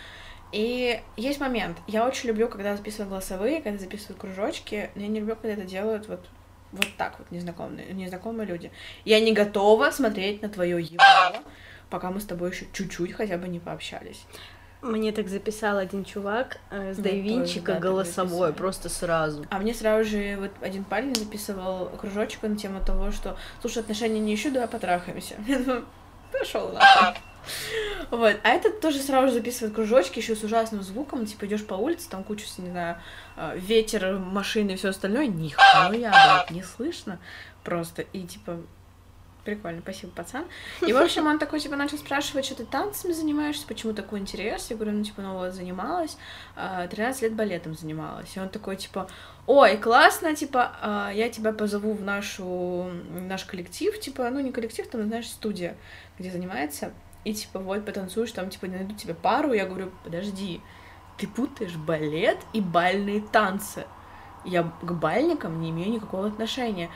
[0.53, 1.79] И есть момент.
[1.87, 5.65] Я очень люблю, когда записываю голосовые, когда записывают кружочки, но я не люблю, когда это
[5.65, 6.21] делают вот
[6.73, 8.71] вот так вот незнакомые, незнакомые люди.
[9.05, 11.43] Я не готова смотреть на твое ебало,
[11.91, 14.27] пока мы с тобой еще чуть-чуть хотя бы не пообщались.
[14.87, 19.45] Мне так записал один чувак э, с Дайвинчика да, голосовой, просто сразу.
[19.51, 24.21] А мне сразу же вот один парень записывал кружочек на тему того, что слушай, отношения
[24.21, 25.35] не ищу, давай потрахаемся.
[26.33, 27.21] Пошел нахуй.
[28.11, 28.37] Вот.
[28.43, 31.27] А этот тоже сразу же записывает кружочки, еще с ужасным звуком.
[31.27, 32.99] Типа идешь по улице, там куча, не знаю,
[33.37, 35.27] э, ветер, машины и все остальное.
[35.27, 37.19] Нихуя, блядь, не слышно
[37.65, 38.03] просто.
[38.03, 38.61] И типа
[39.47, 40.45] прикольно, спасибо, пацан.
[40.87, 44.69] И, в общем, он такой, типа, начал спрашивать, что ты танцами занимаешься, почему такой интерес?
[44.69, 46.19] Я говорю, ну, типа, ну, вот, занималась,
[46.55, 48.37] 13 а, лет балетом занималась.
[48.37, 49.09] И он такой, типа,
[49.47, 54.87] ой, классно, типа, а, я тебя позову в нашу, наш коллектив, типа, ну, не коллектив,
[54.89, 55.77] там, знаешь, студия,
[56.19, 56.93] где занимается,
[57.25, 60.61] и, типа, вот, потанцуешь, там, типа, найду тебе пару, я говорю, подожди,
[61.17, 63.87] ты путаешь балет и бальные танцы.
[64.45, 66.91] Я к бальникам не имею никакого отношения.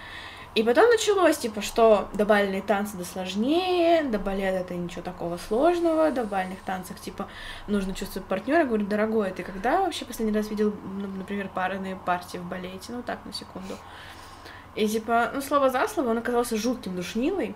[0.56, 5.36] И потом началось, типа, что до бальные танцы да сложнее, до балета это ничего такого
[5.36, 7.28] сложного, до бальных танцах, типа,
[7.68, 8.64] нужно чувствовать партнера.
[8.64, 12.92] Говорю, дорогой, ты когда вообще последний раз видел, ну, например, парные партии в балете?
[12.92, 13.76] Ну, так, на секунду.
[14.74, 17.54] И, типа, ну, слово за слово, он оказался жутким душнилой.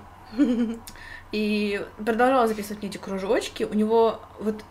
[1.33, 3.65] И продолжала записывать мне эти кружочки.
[3.65, 4.65] У него вот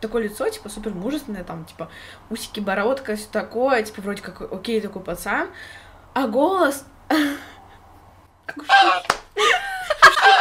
[0.00, 1.88] такое лицо, типа, супер мужественное, там, типа,
[2.28, 5.48] усики, бородка, все такое, типа, вроде как, окей, такой пацан.
[6.12, 6.84] А голос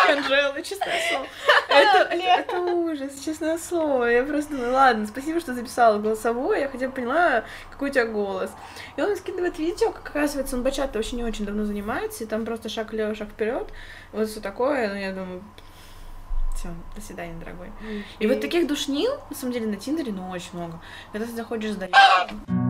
[0.10, 1.28] Анжела, честное слово.
[1.70, 4.06] Это, это ужас, честное слово.
[4.06, 8.06] Я просто думаю, ладно, спасибо, что записала голосовое, я хотя бы поняла, какой у тебя
[8.06, 8.52] голос.
[8.96, 12.46] И он скидывает видео, как оказывается, он бачат очень и очень давно занимается, и там
[12.46, 13.68] просто шаг влево, шаг вперед,
[14.12, 15.44] вот все такое, ну я думаю,
[16.56, 17.72] все, до свидания, дорогой.
[18.20, 20.80] И, и вот таких душнил, на самом деле, на Тиндере, ну, очень много.
[21.12, 21.78] Когда ты заходишь с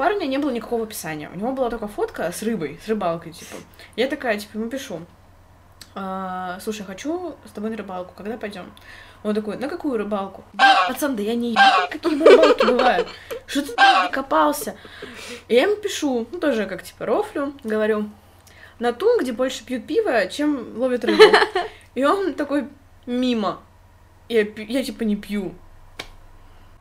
[0.00, 1.28] парня не было никакого описания.
[1.28, 3.56] У него была только фотка с рыбой, с рыбалкой, типа.
[3.96, 5.00] Я такая, типа, ему пишу.
[5.94, 8.72] а, слушай, хочу с тобой на рыбалку, когда пойдем?
[9.22, 10.42] Он такой, на какую рыбалку?
[10.88, 13.08] Пацан, да я не ебал, какие рыбалки бывают.
[13.46, 14.74] Что ты там копался?
[15.48, 18.08] И я ему пишу, ну тоже как типа рофлю, говорю,
[18.78, 21.22] на ту, где больше пьют пиво, чем ловят рыбу.
[21.94, 22.68] И он такой,
[23.04, 23.60] мимо.
[24.30, 25.54] Я, я типа не пью.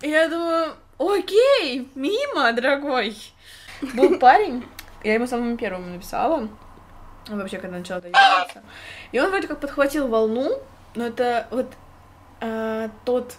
[0.01, 3.15] И я думаю, окей, мимо, дорогой.
[3.95, 4.65] Был парень,
[5.03, 6.47] я ему самому первому написала,
[7.27, 8.61] вообще, когда начала довериться.
[9.11, 10.59] И он вроде как подхватил волну,
[10.95, 11.67] но это вот
[12.41, 13.35] э, тот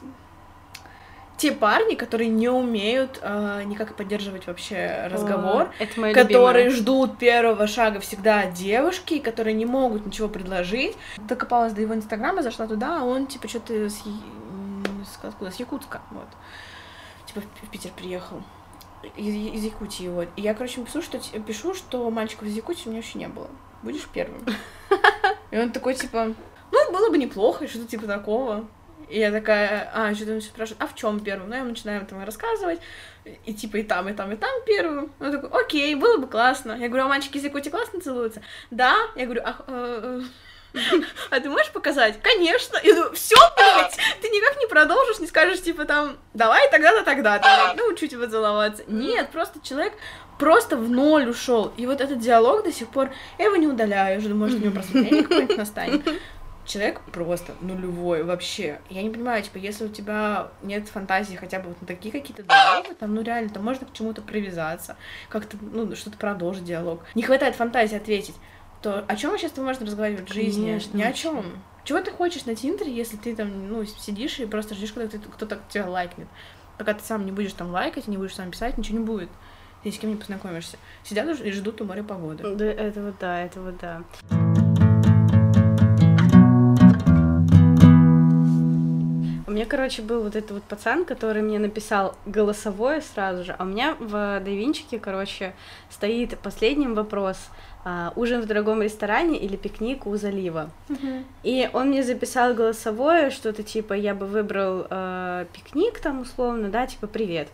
[1.37, 6.71] те парни, которые не умеют э, никак поддерживать вообще разговор, О, которые любимая.
[6.71, 10.99] ждут первого шага всегда девушки, которые не могут ничего предложить.
[11.17, 15.51] Докопалась до его инстаграма, зашла туда, а он типа что-то с, с, откуда?
[15.51, 16.29] с Якутска, вот.
[17.33, 18.43] Типа в, Питер приехал.
[19.17, 20.29] Из, из Якутии, вот.
[20.37, 23.49] И я, короче, пишу, что, пишу, что мальчиков из Якутии у меня вообще не было.
[23.83, 24.45] Будешь первым?
[25.53, 26.35] И он такой, типа,
[26.73, 28.67] ну, было бы неплохо, что-то типа такого.
[29.09, 31.51] И я такая, а, что-то он спрашивает, а в чем первым?
[31.51, 32.81] Ну, я начинаю там рассказывать,
[33.45, 35.13] и типа и там, и там, и там первым.
[35.21, 36.73] Он такой, окей, было бы классно.
[36.73, 38.43] Я говорю, а мальчики из Якутии классно целуются?
[38.71, 38.97] Да.
[39.17, 40.23] Я говорю, а, э, э,
[41.31, 42.21] а ты можешь показать?
[42.23, 42.79] Конечно.
[42.83, 47.75] Я думаю, все, блядь, ты никак не продолжишь, не скажешь, типа, там, давай тогда-то, тогда-то,
[47.77, 48.85] ну, чуть поцеловаться.
[48.87, 49.95] Нет, просто человек
[50.39, 51.73] просто в ноль ушел.
[51.77, 54.65] И вот этот диалог до сих пор, я его не удаляю, уже думаю, может, у
[54.65, 56.09] него просветление какое-нибудь настанет.
[56.67, 58.81] Человек просто нулевой вообще.
[58.91, 62.43] Я не понимаю, типа, если у тебя нет фантазии хотя бы вот на такие какие-то
[62.43, 64.97] диалоги, там, ну реально, там можно к чему-то привязаться,
[65.29, 67.03] как-то, ну, что-то продолжить диалог.
[67.15, 68.37] Не хватает фантазии ответить,
[68.83, 70.67] то о чем вообще с тобой можно разговаривать в жизни?
[70.67, 71.45] Конечно, Ни о чем.
[71.85, 75.19] Чего ты хочешь на Тиндере, если ты там, ну, сидишь и просто ждешь, когда ты-
[75.19, 76.29] кто-то тебя лайкнет?
[76.79, 79.29] Пока ты сам не будешь там лайкать, не будешь сам писать, ничего не будет.
[79.83, 80.77] Ты с кем не познакомишься.
[81.05, 82.55] Сидят и ждут у моря погоды.
[82.55, 84.03] Да, это вот да, это вот да.
[89.47, 93.65] У меня, короче, был вот этот вот пацан, который мне написал голосовое сразу же, а
[93.65, 95.55] у меня в Давинчике, короче,
[95.91, 97.37] стоит последним вопрос.
[97.85, 100.71] А, ужин в дорогом ресторане или пикник у залива.
[101.43, 106.87] И он мне записал голосовое, что-то типа я бы выбрал э, пикник там условно, да,
[106.87, 107.49] типа привет.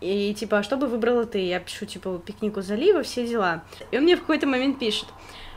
[0.00, 1.38] И типа, а что бы выбрала ты?
[1.38, 3.62] Я пишу, типа, пикник у залива, все дела.
[3.90, 5.06] И он мне в какой-то момент пишет,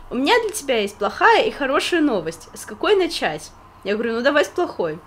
[0.10, 2.48] у меня для тебя есть плохая и хорошая новость.
[2.54, 3.52] С какой начать?
[3.84, 5.00] Я говорю, ну давай с плохой.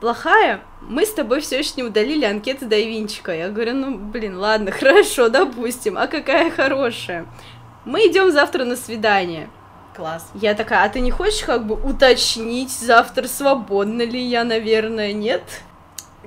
[0.00, 3.34] Плохая, мы с тобой все еще не удалили анкеты Дайвинчика.
[3.34, 5.98] Я говорю, ну блин, ладно, хорошо, допустим.
[5.98, 7.26] А какая хорошая?
[7.86, 9.48] Мы идем завтра на свидание.
[9.94, 10.28] Класс.
[10.34, 15.42] Я такая, а ты не хочешь как бы уточнить завтра, свободна ли я, наверное, нет?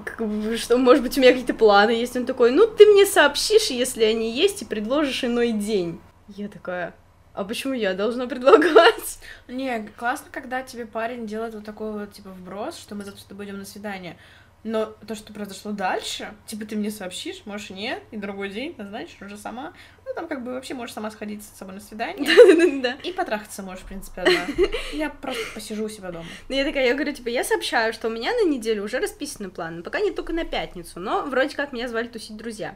[0.05, 2.16] Как бы, что, может быть, у меня какие-то планы есть?
[2.16, 5.99] Он такой, ну, ты мне сообщишь, если они есть, и предложишь иной день.
[6.30, 6.95] Я такая,
[7.34, 9.20] а почему я должна предлагать?
[9.49, 13.26] Не, классно, когда тебе парень делает вот такой вот, типа, вброс, что мы завтра с
[13.26, 14.16] тобой идем на свидание.
[14.64, 19.22] Но то, что произошло дальше, типа, ты мне сообщишь, можешь нет, и другой день назначишь
[19.22, 19.74] уже сама.
[20.05, 22.80] Ну, там как бы вообще можешь сама сходить с собой на свидание.
[22.80, 22.97] Да.
[23.03, 24.45] И потрахаться можешь, в принципе, одна.
[24.93, 26.26] Я просто посижу у себя дома.
[26.47, 29.49] Ну, я такая, я говорю, типа, я сообщаю, что у меня на неделю уже расписаны
[29.49, 32.76] планы, пока не только на пятницу, но вроде как меня звали тусить друзья.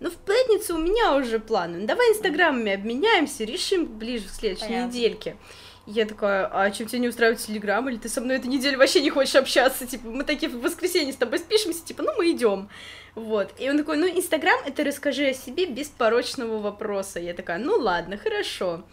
[0.00, 1.78] Ну, в пятницу у меня уже планы.
[1.78, 4.92] Ну, давай инстаграмами обменяемся, решим ближе к следующей Понятно.
[5.92, 7.88] Я такая, а чем тебя не устраивает Телеграм?
[7.88, 9.88] Или ты со мной эту неделю вообще не хочешь общаться?
[9.88, 12.68] Типа, мы такие в воскресенье с тобой спишемся, типа, ну мы идем.
[13.16, 13.52] Вот.
[13.58, 17.18] И он такой, ну, Инстаграм это расскажи о себе без порочного вопроса.
[17.18, 18.84] Я такая, ну ладно, хорошо.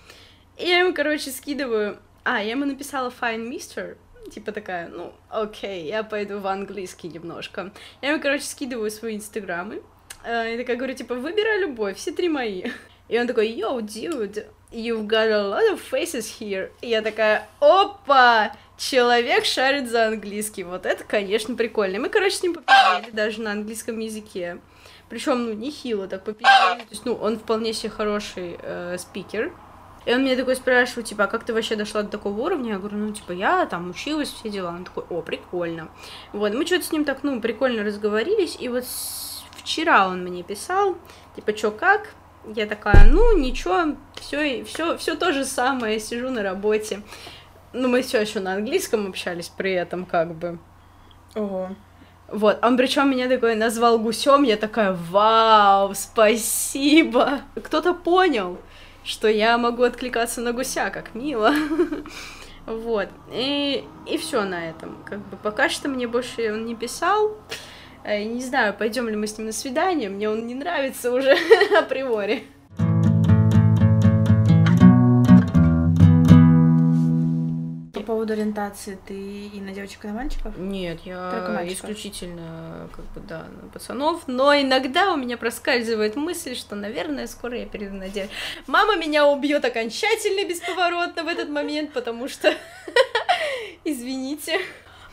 [0.57, 1.99] И я ему, короче, скидываю.
[2.23, 3.95] А, я ему написала Fine Mister.
[4.31, 7.71] Типа такая, ну, окей, я пойду в английский немножко.
[8.01, 9.83] Я ему, короче, скидываю свои инстаграмы.
[10.25, 12.63] Э, И такая говорю, типа, выбирай любой, все три мои.
[13.07, 16.71] И он такой, yo, dude, you've got a lot of faces here.
[16.81, 20.63] И я такая, опа, человек шарит за английский.
[20.63, 21.99] Вот это, конечно, прикольно.
[21.99, 24.59] Мы, короче, с ним попиздели даже на английском языке.
[25.09, 26.79] Причем, ну, нехило так попиздели.
[26.79, 29.53] То есть, ну, он вполне себе хороший э, спикер.
[30.05, 32.73] И он меня такой спрашивает, типа, а как ты вообще дошла до такого уровня?
[32.73, 34.69] Я говорю, ну, типа, я там училась, все дела.
[34.69, 35.89] Он такой, о, прикольно.
[36.31, 38.85] Вот, мы что-то с ним так, ну, прикольно разговорились, и вот
[39.57, 40.97] вчера он мне писал,
[41.35, 42.13] типа, чё, как?
[42.55, 47.01] Я такая, ну, ничего, все, все, все то же самое, сижу на работе.
[47.73, 50.59] Ну, мы все еще на английском общались при этом, как бы.
[51.35, 51.75] Ого.
[52.29, 57.41] Вот, он причем меня такой назвал гусем, я такая, вау, спасибо.
[57.55, 58.57] Кто-то понял,
[59.03, 61.53] что я могу откликаться на гуся, как мило.
[62.65, 64.97] Вот, и, и все на этом.
[65.05, 67.31] Как бы пока что мне больше он не писал.
[68.07, 71.35] Э, Не знаю, пойдем ли мы с ним на свидание, мне он не нравится уже
[71.77, 72.45] априори.
[78.05, 80.57] поводу ориентации, ты и на девочек, и на мальчиков?
[80.57, 86.75] Нет, я исключительно как бы да на пацанов, но иногда у меня проскальзывает мысль, что,
[86.77, 88.33] наверное, скоро я перейду на девочек.
[88.65, 92.53] Мама меня убьет окончательно бесповоротно в этот момент, потому что,
[93.83, 94.61] извините.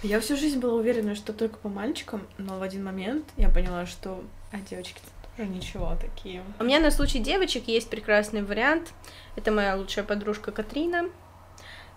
[0.05, 3.86] Я всю жизнь была уверена, что только по мальчикам, но в один момент я поняла,
[3.86, 5.00] что а девочки
[5.34, 6.42] тоже ничего такие.
[6.61, 8.92] У меня на случай девочек есть прекрасный вариант.
[9.34, 11.09] Это моя лучшая подружка Катрина.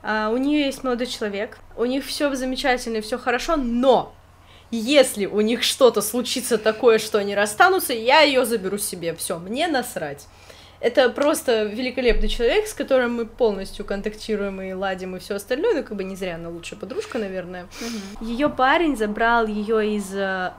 [0.04, 1.60] А, у нее есть молодой человек.
[1.76, 4.16] У них все замечательно, все хорошо, но
[4.72, 9.16] если у них что-то случится такое, что они расстанутся, я ее заберу себе.
[9.16, 10.28] Все, мне насрать.
[10.80, 15.74] Это просто великолепный человек, с которым мы полностью контактируем и ладим и все остальное.
[15.74, 17.68] Ну, как бы не зря она лучшая подружка, наверное.
[18.22, 20.54] Ее парень забрал ее из э,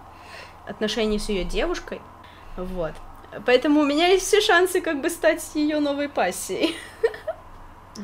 [0.66, 2.00] отношений с ее девушкой.
[2.56, 2.92] Вот.
[3.46, 6.74] Поэтому у меня есть все шансы как бы стать ее новой пассией.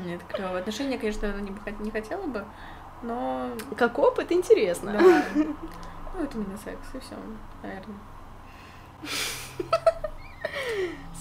[0.04, 0.58] Нет, клево.
[0.58, 1.40] Отношения, конечно, она
[1.80, 2.44] не, хотела бы,
[3.02, 4.92] но Как опыт интересно.
[4.92, 5.22] давай.
[5.34, 7.16] Ну, это именно секс, и все,
[7.62, 7.98] наверное.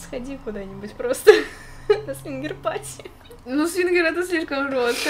[0.02, 1.32] Сходи куда-нибудь просто
[2.08, 3.10] на свингер-пати.
[3.46, 5.10] Ну, свингер это слишком жестко.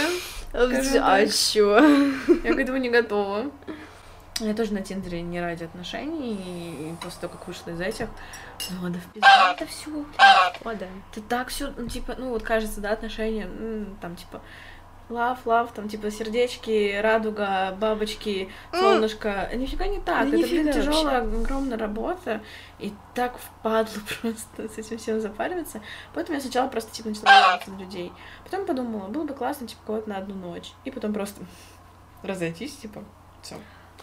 [0.54, 1.34] А так.
[1.34, 1.80] чё?
[2.44, 3.52] Я к этому не готова.
[4.40, 8.08] Я тоже на Тиндере не ради отношений, и после того, как вышла из этих,
[8.82, 10.06] ну, да в пизду это все.
[10.64, 10.88] О, да.
[11.14, 13.48] Ты так все, ну, типа, ну, вот кажется, да, отношения,
[14.02, 14.42] там, типа,
[15.10, 19.50] лав, лав, там, типа, сердечки, радуга, бабочки, солнышко.
[19.54, 20.30] Нифига не так.
[20.30, 22.42] Да это, блин, тяжелая, огромная работа,
[22.80, 25.82] и так впадло просто с этим всем запариваться.
[26.14, 28.12] Поэтому я сначала просто, типа, начала в людей.
[28.44, 30.74] Потом подумала, было бы классно, типа, кого-то на одну ночь.
[30.86, 31.42] И потом просто
[32.24, 33.04] разойтись, типа,
[33.42, 33.56] все.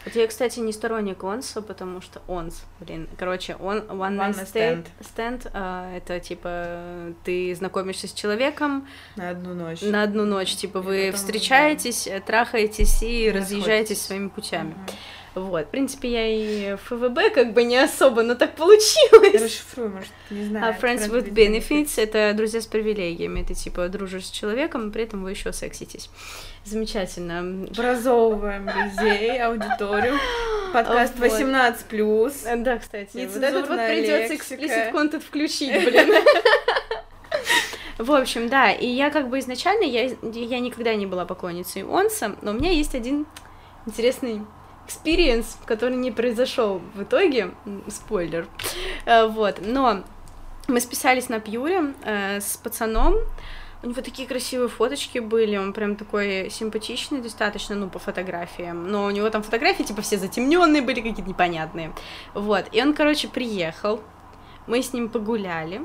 [0.05, 4.47] Вот я, кстати, не сторонник онса, потому что онс, блин, короче, он one One night
[4.53, 9.83] stand, stand а, это типа ты знакомишься с человеком На одну ночь.
[9.83, 14.71] на одну ночь, типа И вы потом, встречаетесь, э, трахаетесь и И разъезжаетесь своими путями.
[14.71, 14.87] Мгм.
[15.35, 19.41] Вот, в принципе, я и ФВБ как бы не особо, но так получилось.
[19.41, 20.75] Расшифруй, может, не знаю.
[20.75, 23.45] А friends with benefits это друзья с привилегиями.
[23.45, 26.11] Ты типа дружишь с человеком, и при этом вы еще секситесь.
[26.65, 27.67] Замечательно.
[27.71, 30.19] Образовываем людей, аудиторию.
[30.73, 31.31] Подкаст Вот.
[31.31, 32.45] 18 плюс.
[32.45, 36.11] Э, Да, кстати, вот этот вот придется эксплисит контент включить, блин.
[37.99, 42.35] В общем, да, и я как бы изначально, я, я никогда не была поклонницей Онса,
[42.41, 43.27] но у меня есть один
[43.85, 44.41] интересный
[44.91, 47.53] experience, который не произошел в итоге,
[47.89, 48.49] спойлер,
[49.07, 50.03] Э, вот, но
[50.69, 53.15] мы списались на Pure э, с пацаном,
[53.83, 59.05] у него такие красивые фоточки были, он прям такой симпатичный достаточно, ну, по фотографиям, но
[59.05, 61.93] у него там фотографии, типа, все затемненные были, какие-то непонятные,
[62.35, 64.01] вот, и он, короче, приехал,
[64.67, 65.81] мы с ним погуляли,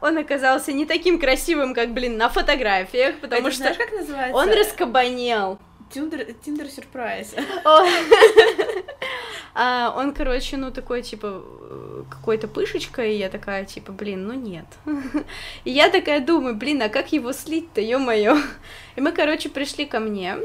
[0.00, 4.36] он оказался не таким красивым, как, блин, на фотографиях, потому Это что знаешь, как называется?
[4.36, 5.58] он раскабанел.
[5.92, 7.34] Тиндер, Тиндер сюрприз.
[9.52, 11.42] А, он, короче, ну такой, типа,
[12.08, 14.64] какой-то пышечкой, и я такая, типа, блин, ну нет.
[15.64, 18.38] И я такая думаю, блин, а как его слить-то, ё-моё?
[18.96, 20.36] И мы, короче, пришли ко мне.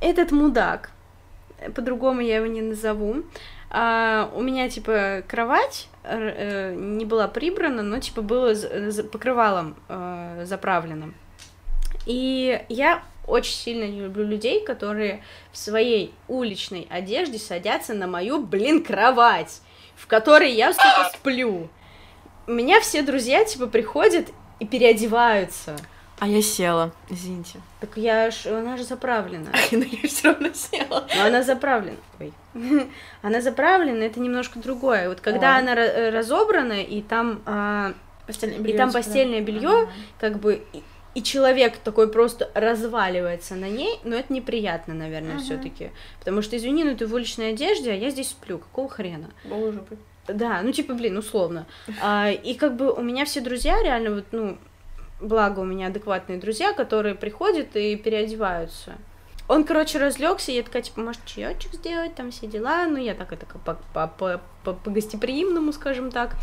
[0.00, 0.90] Этот мудак,
[1.74, 3.24] по-другому я его не назову,
[3.70, 8.54] а, у меня, типа, кровать э, не была прибрана, но, типа, было
[9.12, 11.12] покрывалом э, заправлено.
[12.06, 15.22] И я очень сильно не люблю людей, которые
[15.52, 19.60] в своей уличной одежде садятся на мою, блин, кровать,
[19.96, 21.68] в которой я, сука, сплю.
[22.46, 25.76] У меня все друзья, типа, приходят и переодеваются.
[26.18, 27.60] А я села, извините.
[27.80, 29.52] Так я ж, она же заправлена.
[29.70, 31.06] Но я все равно села.
[31.16, 31.98] Но она заправлена.
[32.18, 32.32] Ой.
[33.22, 35.08] Она заправлена, это немножко другое.
[35.08, 35.58] Вот когда Ой.
[35.60, 37.92] она ра- разобрана, и там а,
[38.28, 39.88] Постельное И там постельное белье,
[40.20, 40.62] как бы
[41.18, 45.42] и, человек такой просто разваливается на ней, но это неприятно, наверное, Мгм.
[45.44, 45.90] все-таки.
[46.20, 48.58] Потому что, извини, ну ты в уличной одежде, а я здесь сплю.
[48.58, 49.30] Какого хрена?
[49.44, 49.82] Боже,
[50.28, 51.66] Да, ну типа, блин, условно.
[52.02, 54.58] А, и как бы у меня все друзья реально вот, ну,
[55.20, 58.92] благо у меня адекватные друзья, которые приходят и переодеваются.
[59.48, 62.84] Он, короче, разлегся, я такая, типа, может, чаечек сделать, там все дела.
[62.86, 63.46] Ну, я так это
[64.62, 66.36] по-гостеприимному, скажем так.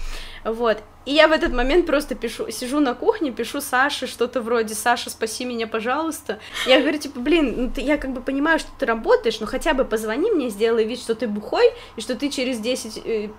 [0.44, 0.80] Вот.
[1.06, 5.12] И я в этот момент просто пишу, сижу на кухне, пишу Саше что-то вроде «Саша,
[5.12, 6.40] спаси меня, пожалуйста».
[6.66, 9.76] Я говорю, типа, блин, ну, ты, я как бы понимаю, что ты работаешь, но хотя
[9.76, 13.30] бы позвони мне, сделай вид, что ты бухой, и что ты через 10, э,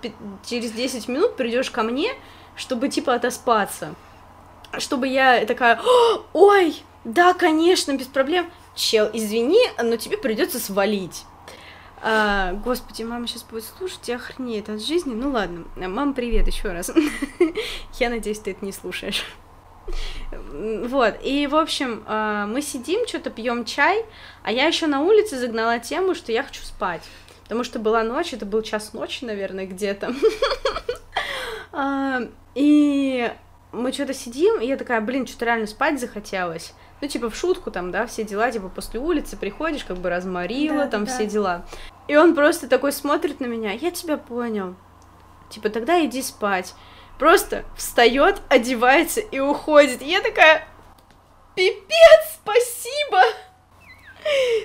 [0.45, 2.13] через 10 минут придешь ко мне,
[2.55, 3.95] чтобы, типа, отоспаться.
[4.77, 8.49] Чтобы я такая, «О, ой, да, конечно, без проблем.
[8.77, 11.25] Чел, извини, но тебе придется свалить.
[12.03, 15.15] А, господи, мама сейчас будет слушать и охренеет от жизни.
[15.15, 16.91] Ну ладно, мам, привет еще раз.
[17.99, 19.25] Я надеюсь, ты это не слушаешь.
[20.51, 24.03] Вот, и, в общем, э, мы сидим, что-то пьем чай,
[24.43, 27.03] а я еще на улице загнала тему, что я хочу спать.
[27.43, 30.13] Потому что была ночь, это был час ночи, наверное, где-то.
[31.71, 32.21] А,
[32.55, 33.31] и
[33.71, 36.73] мы что-то сидим, и я такая, блин, что-то реально спать захотелось.
[36.99, 40.85] Ну, типа, в шутку там, да, все дела, типа, после улицы приходишь, как бы разморила,
[40.85, 41.11] да, там да.
[41.11, 41.65] все дела.
[42.07, 44.75] И он просто такой смотрит на меня, я тебя понял.
[45.49, 46.73] Типа, тогда иди спать.
[47.19, 50.01] Просто встает, одевается и уходит.
[50.01, 50.67] И я такая,
[51.55, 53.21] пипец, спасибо!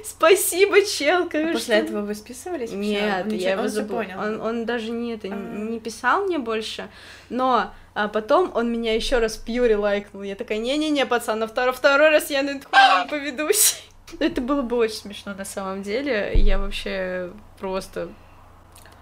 [0.05, 1.51] Спасибо, чел, конечно.
[1.51, 2.73] А после этого вы списывались?
[2.73, 3.99] Нет, он я его забыл.
[3.99, 4.19] Понял.
[4.19, 5.31] Он, он даже не, это, а...
[5.31, 6.89] не писал мне больше,
[7.31, 10.23] но а потом он меня еще раз пьюри лайкнул.
[10.23, 13.83] Я такая, не-не-не, пацан, на второй, второй раз я на эту не поведусь.
[14.19, 16.33] Это было бы очень смешно на самом деле.
[16.35, 18.09] Я вообще просто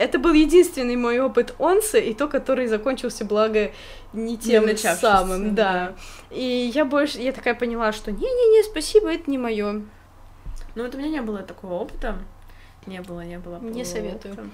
[0.01, 3.71] это был единственный мой опыт онса, и то, который закончился, благо,
[4.15, 5.93] не тем не самым, да.
[6.31, 6.35] да.
[6.35, 9.83] И я больше, я такая поняла, что не-не-не, спасибо, это не мое.
[10.75, 12.17] Ну, вот у меня не было такого опыта.
[12.87, 13.59] Не было, не было.
[13.59, 14.51] Не советую.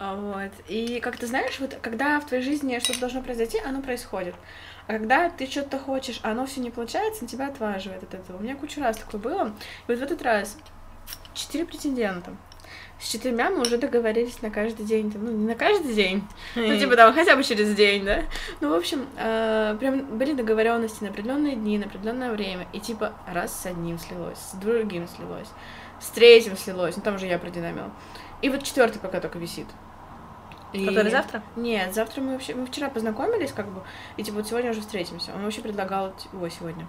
[0.00, 0.50] Вот.
[0.66, 4.34] И как ты знаешь, вот когда в твоей жизни что-то должно произойти, оно происходит.
[4.86, 8.38] А когда ты что-то хочешь, а оно все не получается, на тебя отваживает от этого.
[8.38, 9.48] У меня кучу раз такое было.
[9.86, 10.56] И вот в этот раз
[11.34, 12.34] четыре претендента.
[12.98, 15.10] С четырьмя мы уже договорились на каждый день.
[15.10, 16.22] Там, ну, не на каждый день,
[16.54, 18.24] ну, типа там хотя бы через день, да.
[18.60, 22.66] Ну, в общем, э, прям были договоренности на определенные дни, на определенное время.
[22.72, 25.48] И типа раз с одним слилось, с другим слилось,
[26.00, 26.96] с третьим слилось.
[26.96, 27.90] Ну, там уже я продинамила.
[28.42, 29.66] И вот четвертый пока только висит.
[30.72, 30.86] И...
[30.86, 31.42] Который завтра?
[31.56, 32.54] Нет, завтра мы вообще...
[32.54, 33.82] Мы вчера познакомились, как бы,
[34.16, 35.32] и типа вот сегодня уже встретимся.
[35.34, 36.14] Он вообще предлагал...
[36.32, 36.86] Ой, сегодня.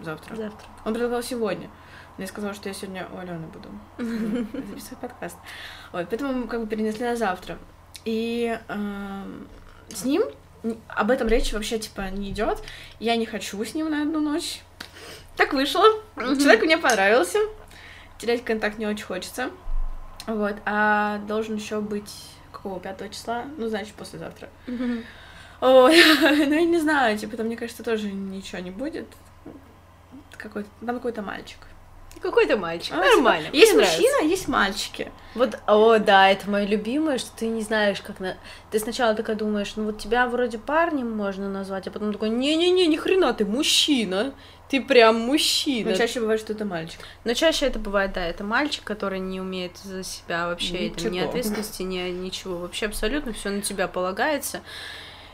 [0.00, 0.34] Завтра.
[0.36, 0.66] Завтра.
[0.84, 1.70] Он предлагал сегодня.
[2.18, 3.68] Я сказала, что я сегодня у Алены буду
[4.52, 5.36] записывать подкаст.
[5.92, 7.58] Вот, поэтому мы как бы перенесли на завтра.
[8.04, 9.24] И э,
[9.88, 10.22] с ним
[10.88, 12.62] об этом речь вообще типа не идет.
[13.00, 14.62] Я не хочу с ним на одну ночь.
[15.36, 15.84] Так вышло.
[16.16, 17.38] Человек мне понравился.
[18.18, 19.50] Терять контакт не очень хочется.
[20.26, 20.54] Вот.
[20.64, 22.12] А должен еще быть
[22.64, 23.44] какого, 5 числа?
[23.58, 24.48] Ну, значит, послезавтра.
[25.60, 29.06] Ну я не знаю, типа, там, мне кажется, тоже ничего не будет.
[30.36, 31.58] Какой-то, там какой-то мальчик.
[32.20, 32.94] Какой-то мальчик.
[32.94, 33.46] А, Нормально.
[33.46, 34.28] Типа, есть мужчина, нравится.
[34.28, 35.12] есть мальчики.
[35.34, 38.36] Вот, о, да, это мое любимое, что ты не знаешь, как на.
[38.70, 42.86] Ты сначала такая думаешь, ну вот тебя вроде парнем можно назвать, а потом такой, не-не-не,
[42.86, 44.32] ни хрена, ты мужчина.
[44.68, 45.90] Ты прям мужчина.
[45.90, 46.98] Но чаще бывает, что это мальчик.
[47.24, 51.18] Но чаще это бывает, да, это мальчик, который не умеет за себя вообще, это ни
[51.18, 52.56] ответственности, ни ничего.
[52.58, 54.62] Вообще абсолютно все на тебя полагается.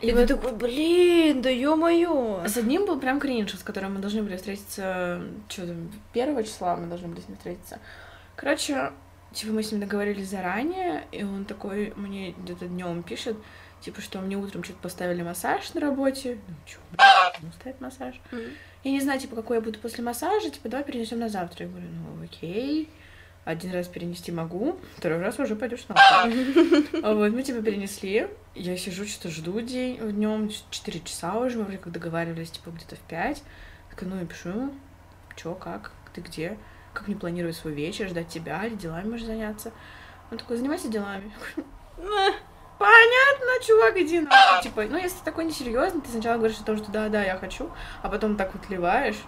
[0.00, 0.28] И, и вот...
[0.28, 2.44] такой, блин, да ё-моё.
[2.46, 6.76] С одним был прям кринж, с которым мы должны были встретиться, что там, первого числа
[6.76, 7.78] мы должны были с ним встретиться.
[8.36, 8.92] Короче,
[9.32, 13.36] типа мы с ним договорились заранее, и он такой мне где-то днем пишет,
[13.80, 16.38] типа, что мне утром что-то поставили массаж на работе.
[16.48, 16.78] Ну, чё,
[17.42, 18.18] ну, ставить массаж.
[18.30, 18.52] Mm-hmm.
[18.84, 21.66] Я не знаю, типа, какой я буду после массажа, типа, давай перенесем на завтра.
[21.66, 22.88] Я говорю, ну, окей.
[23.44, 25.96] Один раз перенести могу, второй раз уже пойдешь на
[27.02, 28.28] А вот мы типа перенесли.
[28.54, 32.96] Я сижу, что-то жду день днем, 4 часа уже, мы вроде как договаривались, типа где-то
[32.96, 33.42] в 5.
[33.90, 34.72] Так, ну я пишу
[35.36, 36.58] чё, как, ты где,
[36.92, 39.72] как не планирую свой вечер, ждать тебя, или делами можешь заняться.
[40.30, 41.32] Он такой, занимайся делами.
[41.96, 44.62] Понятно, чувак, иди на.
[44.62, 47.36] Типа, ну если ты такой несерьезный, ты сначала говоришь о том, что да, да, я
[47.36, 47.70] хочу,
[48.02, 49.18] а потом так вот ливаешь.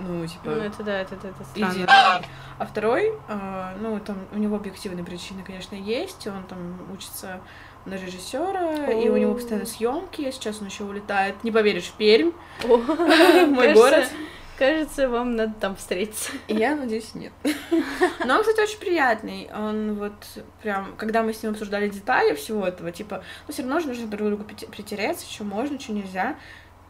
[0.00, 0.50] Ну, типа...
[0.50, 1.72] Ну, это да, это, это, это странно.
[1.74, 1.84] Иди.
[1.86, 6.26] А второй, э, ну, там у него объективные причины, конечно, есть.
[6.26, 7.40] Он там учится
[7.84, 10.30] на режиссера, и у него постоянно съемки.
[10.30, 12.32] Сейчас он еще улетает, не поверишь, в Пермь.
[12.64, 14.08] Мой город.
[14.58, 16.32] Кажется, вам надо там встретиться.
[16.46, 17.32] Я надеюсь, нет.
[18.26, 19.48] Но он, кстати, очень приятный.
[19.54, 20.12] Он вот
[20.62, 24.06] прям, когда мы с ним обсуждали детали всего этого, типа, ну, все равно же нужно
[24.06, 26.36] друг другу притереться, что можно, что нельзя.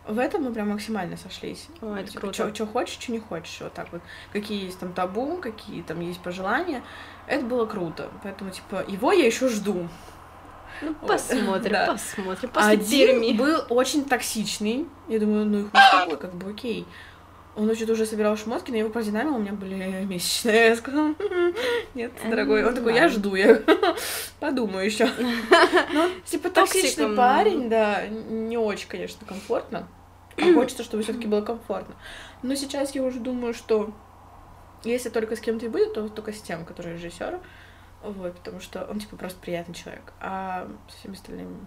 [0.07, 1.69] В этом мы прям максимально сошлись.
[1.81, 2.55] О, это типа, круто.
[2.55, 3.59] Что хочешь, что не хочешь.
[3.61, 4.01] Вот так вот.
[4.33, 6.83] Какие есть там табу, какие там есть пожелания.
[7.27, 8.09] Это было круто.
[8.23, 9.89] Поэтому, типа, его я еще жду.
[10.83, 11.87] Ну, посмотрим, да.
[11.93, 12.51] посмотрим.
[12.51, 13.37] После Один Перми.
[13.37, 14.87] был очень токсичный.
[15.09, 16.87] Я думаю, ну и хуй с тобой, как бы окей.
[17.57, 19.75] Он вообще-то уже собирал шмотки, но его продинамил, у меня были
[20.05, 20.69] месячные.
[20.69, 21.15] Я сказала,
[21.95, 22.65] нет, дорогой.
[22.65, 23.61] Он такой, я жду, я
[24.41, 25.09] подумаю еще.
[25.93, 29.89] Ну, типа токсичный парень, да, не очень, конечно, комфортно.
[30.37, 31.95] А хочется, чтобы все-таки было комфортно.
[32.43, 33.93] Но сейчас я уже думаю, что
[34.85, 37.41] если только с кем-то и будет, то только с тем, который режиссер.
[38.03, 40.13] Вот, потому что он, типа, просто приятный человек.
[40.21, 41.67] А со всеми остальными...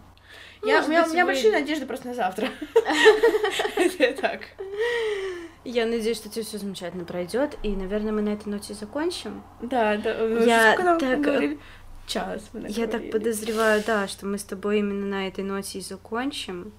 [0.62, 2.50] Ну, я, у меня, у меня большие надежды просто на завтра.
[4.22, 4.42] Так.
[5.66, 9.44] Я надеюсь, что тебе все замечательно пройдет, и, наверное, мы на этой ноте закончим.
[9.62, 10.14] Да, да.
[10.44, 11.58] Я так...
[12.06, 12.50] Час.
[12.68, 16.74] Я так подозреваю, да, что мы с тобой именно на этой ноте и закончим.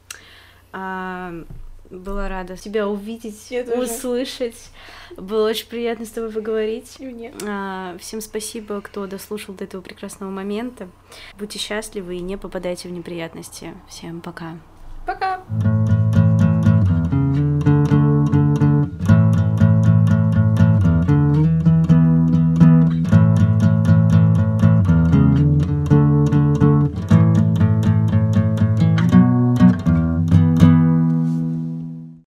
[1.91, 3.83] Была рада тебя увидеть, Я тоже.
[3.83, 4.71] услышать.
[5.17, 6.97] Было очень приятно с тобой поговорить.
[6.99, 7.33] И мне.
[7.47, 10.89] А, Всем спасибо, кто дослушал до этого прекрасного момента.
[11.39, 13.75] Будьте счастливы и не попадайте в неприятности.
[13.89, 14.57] Всем пока.
[15.07, 15.43] Пока!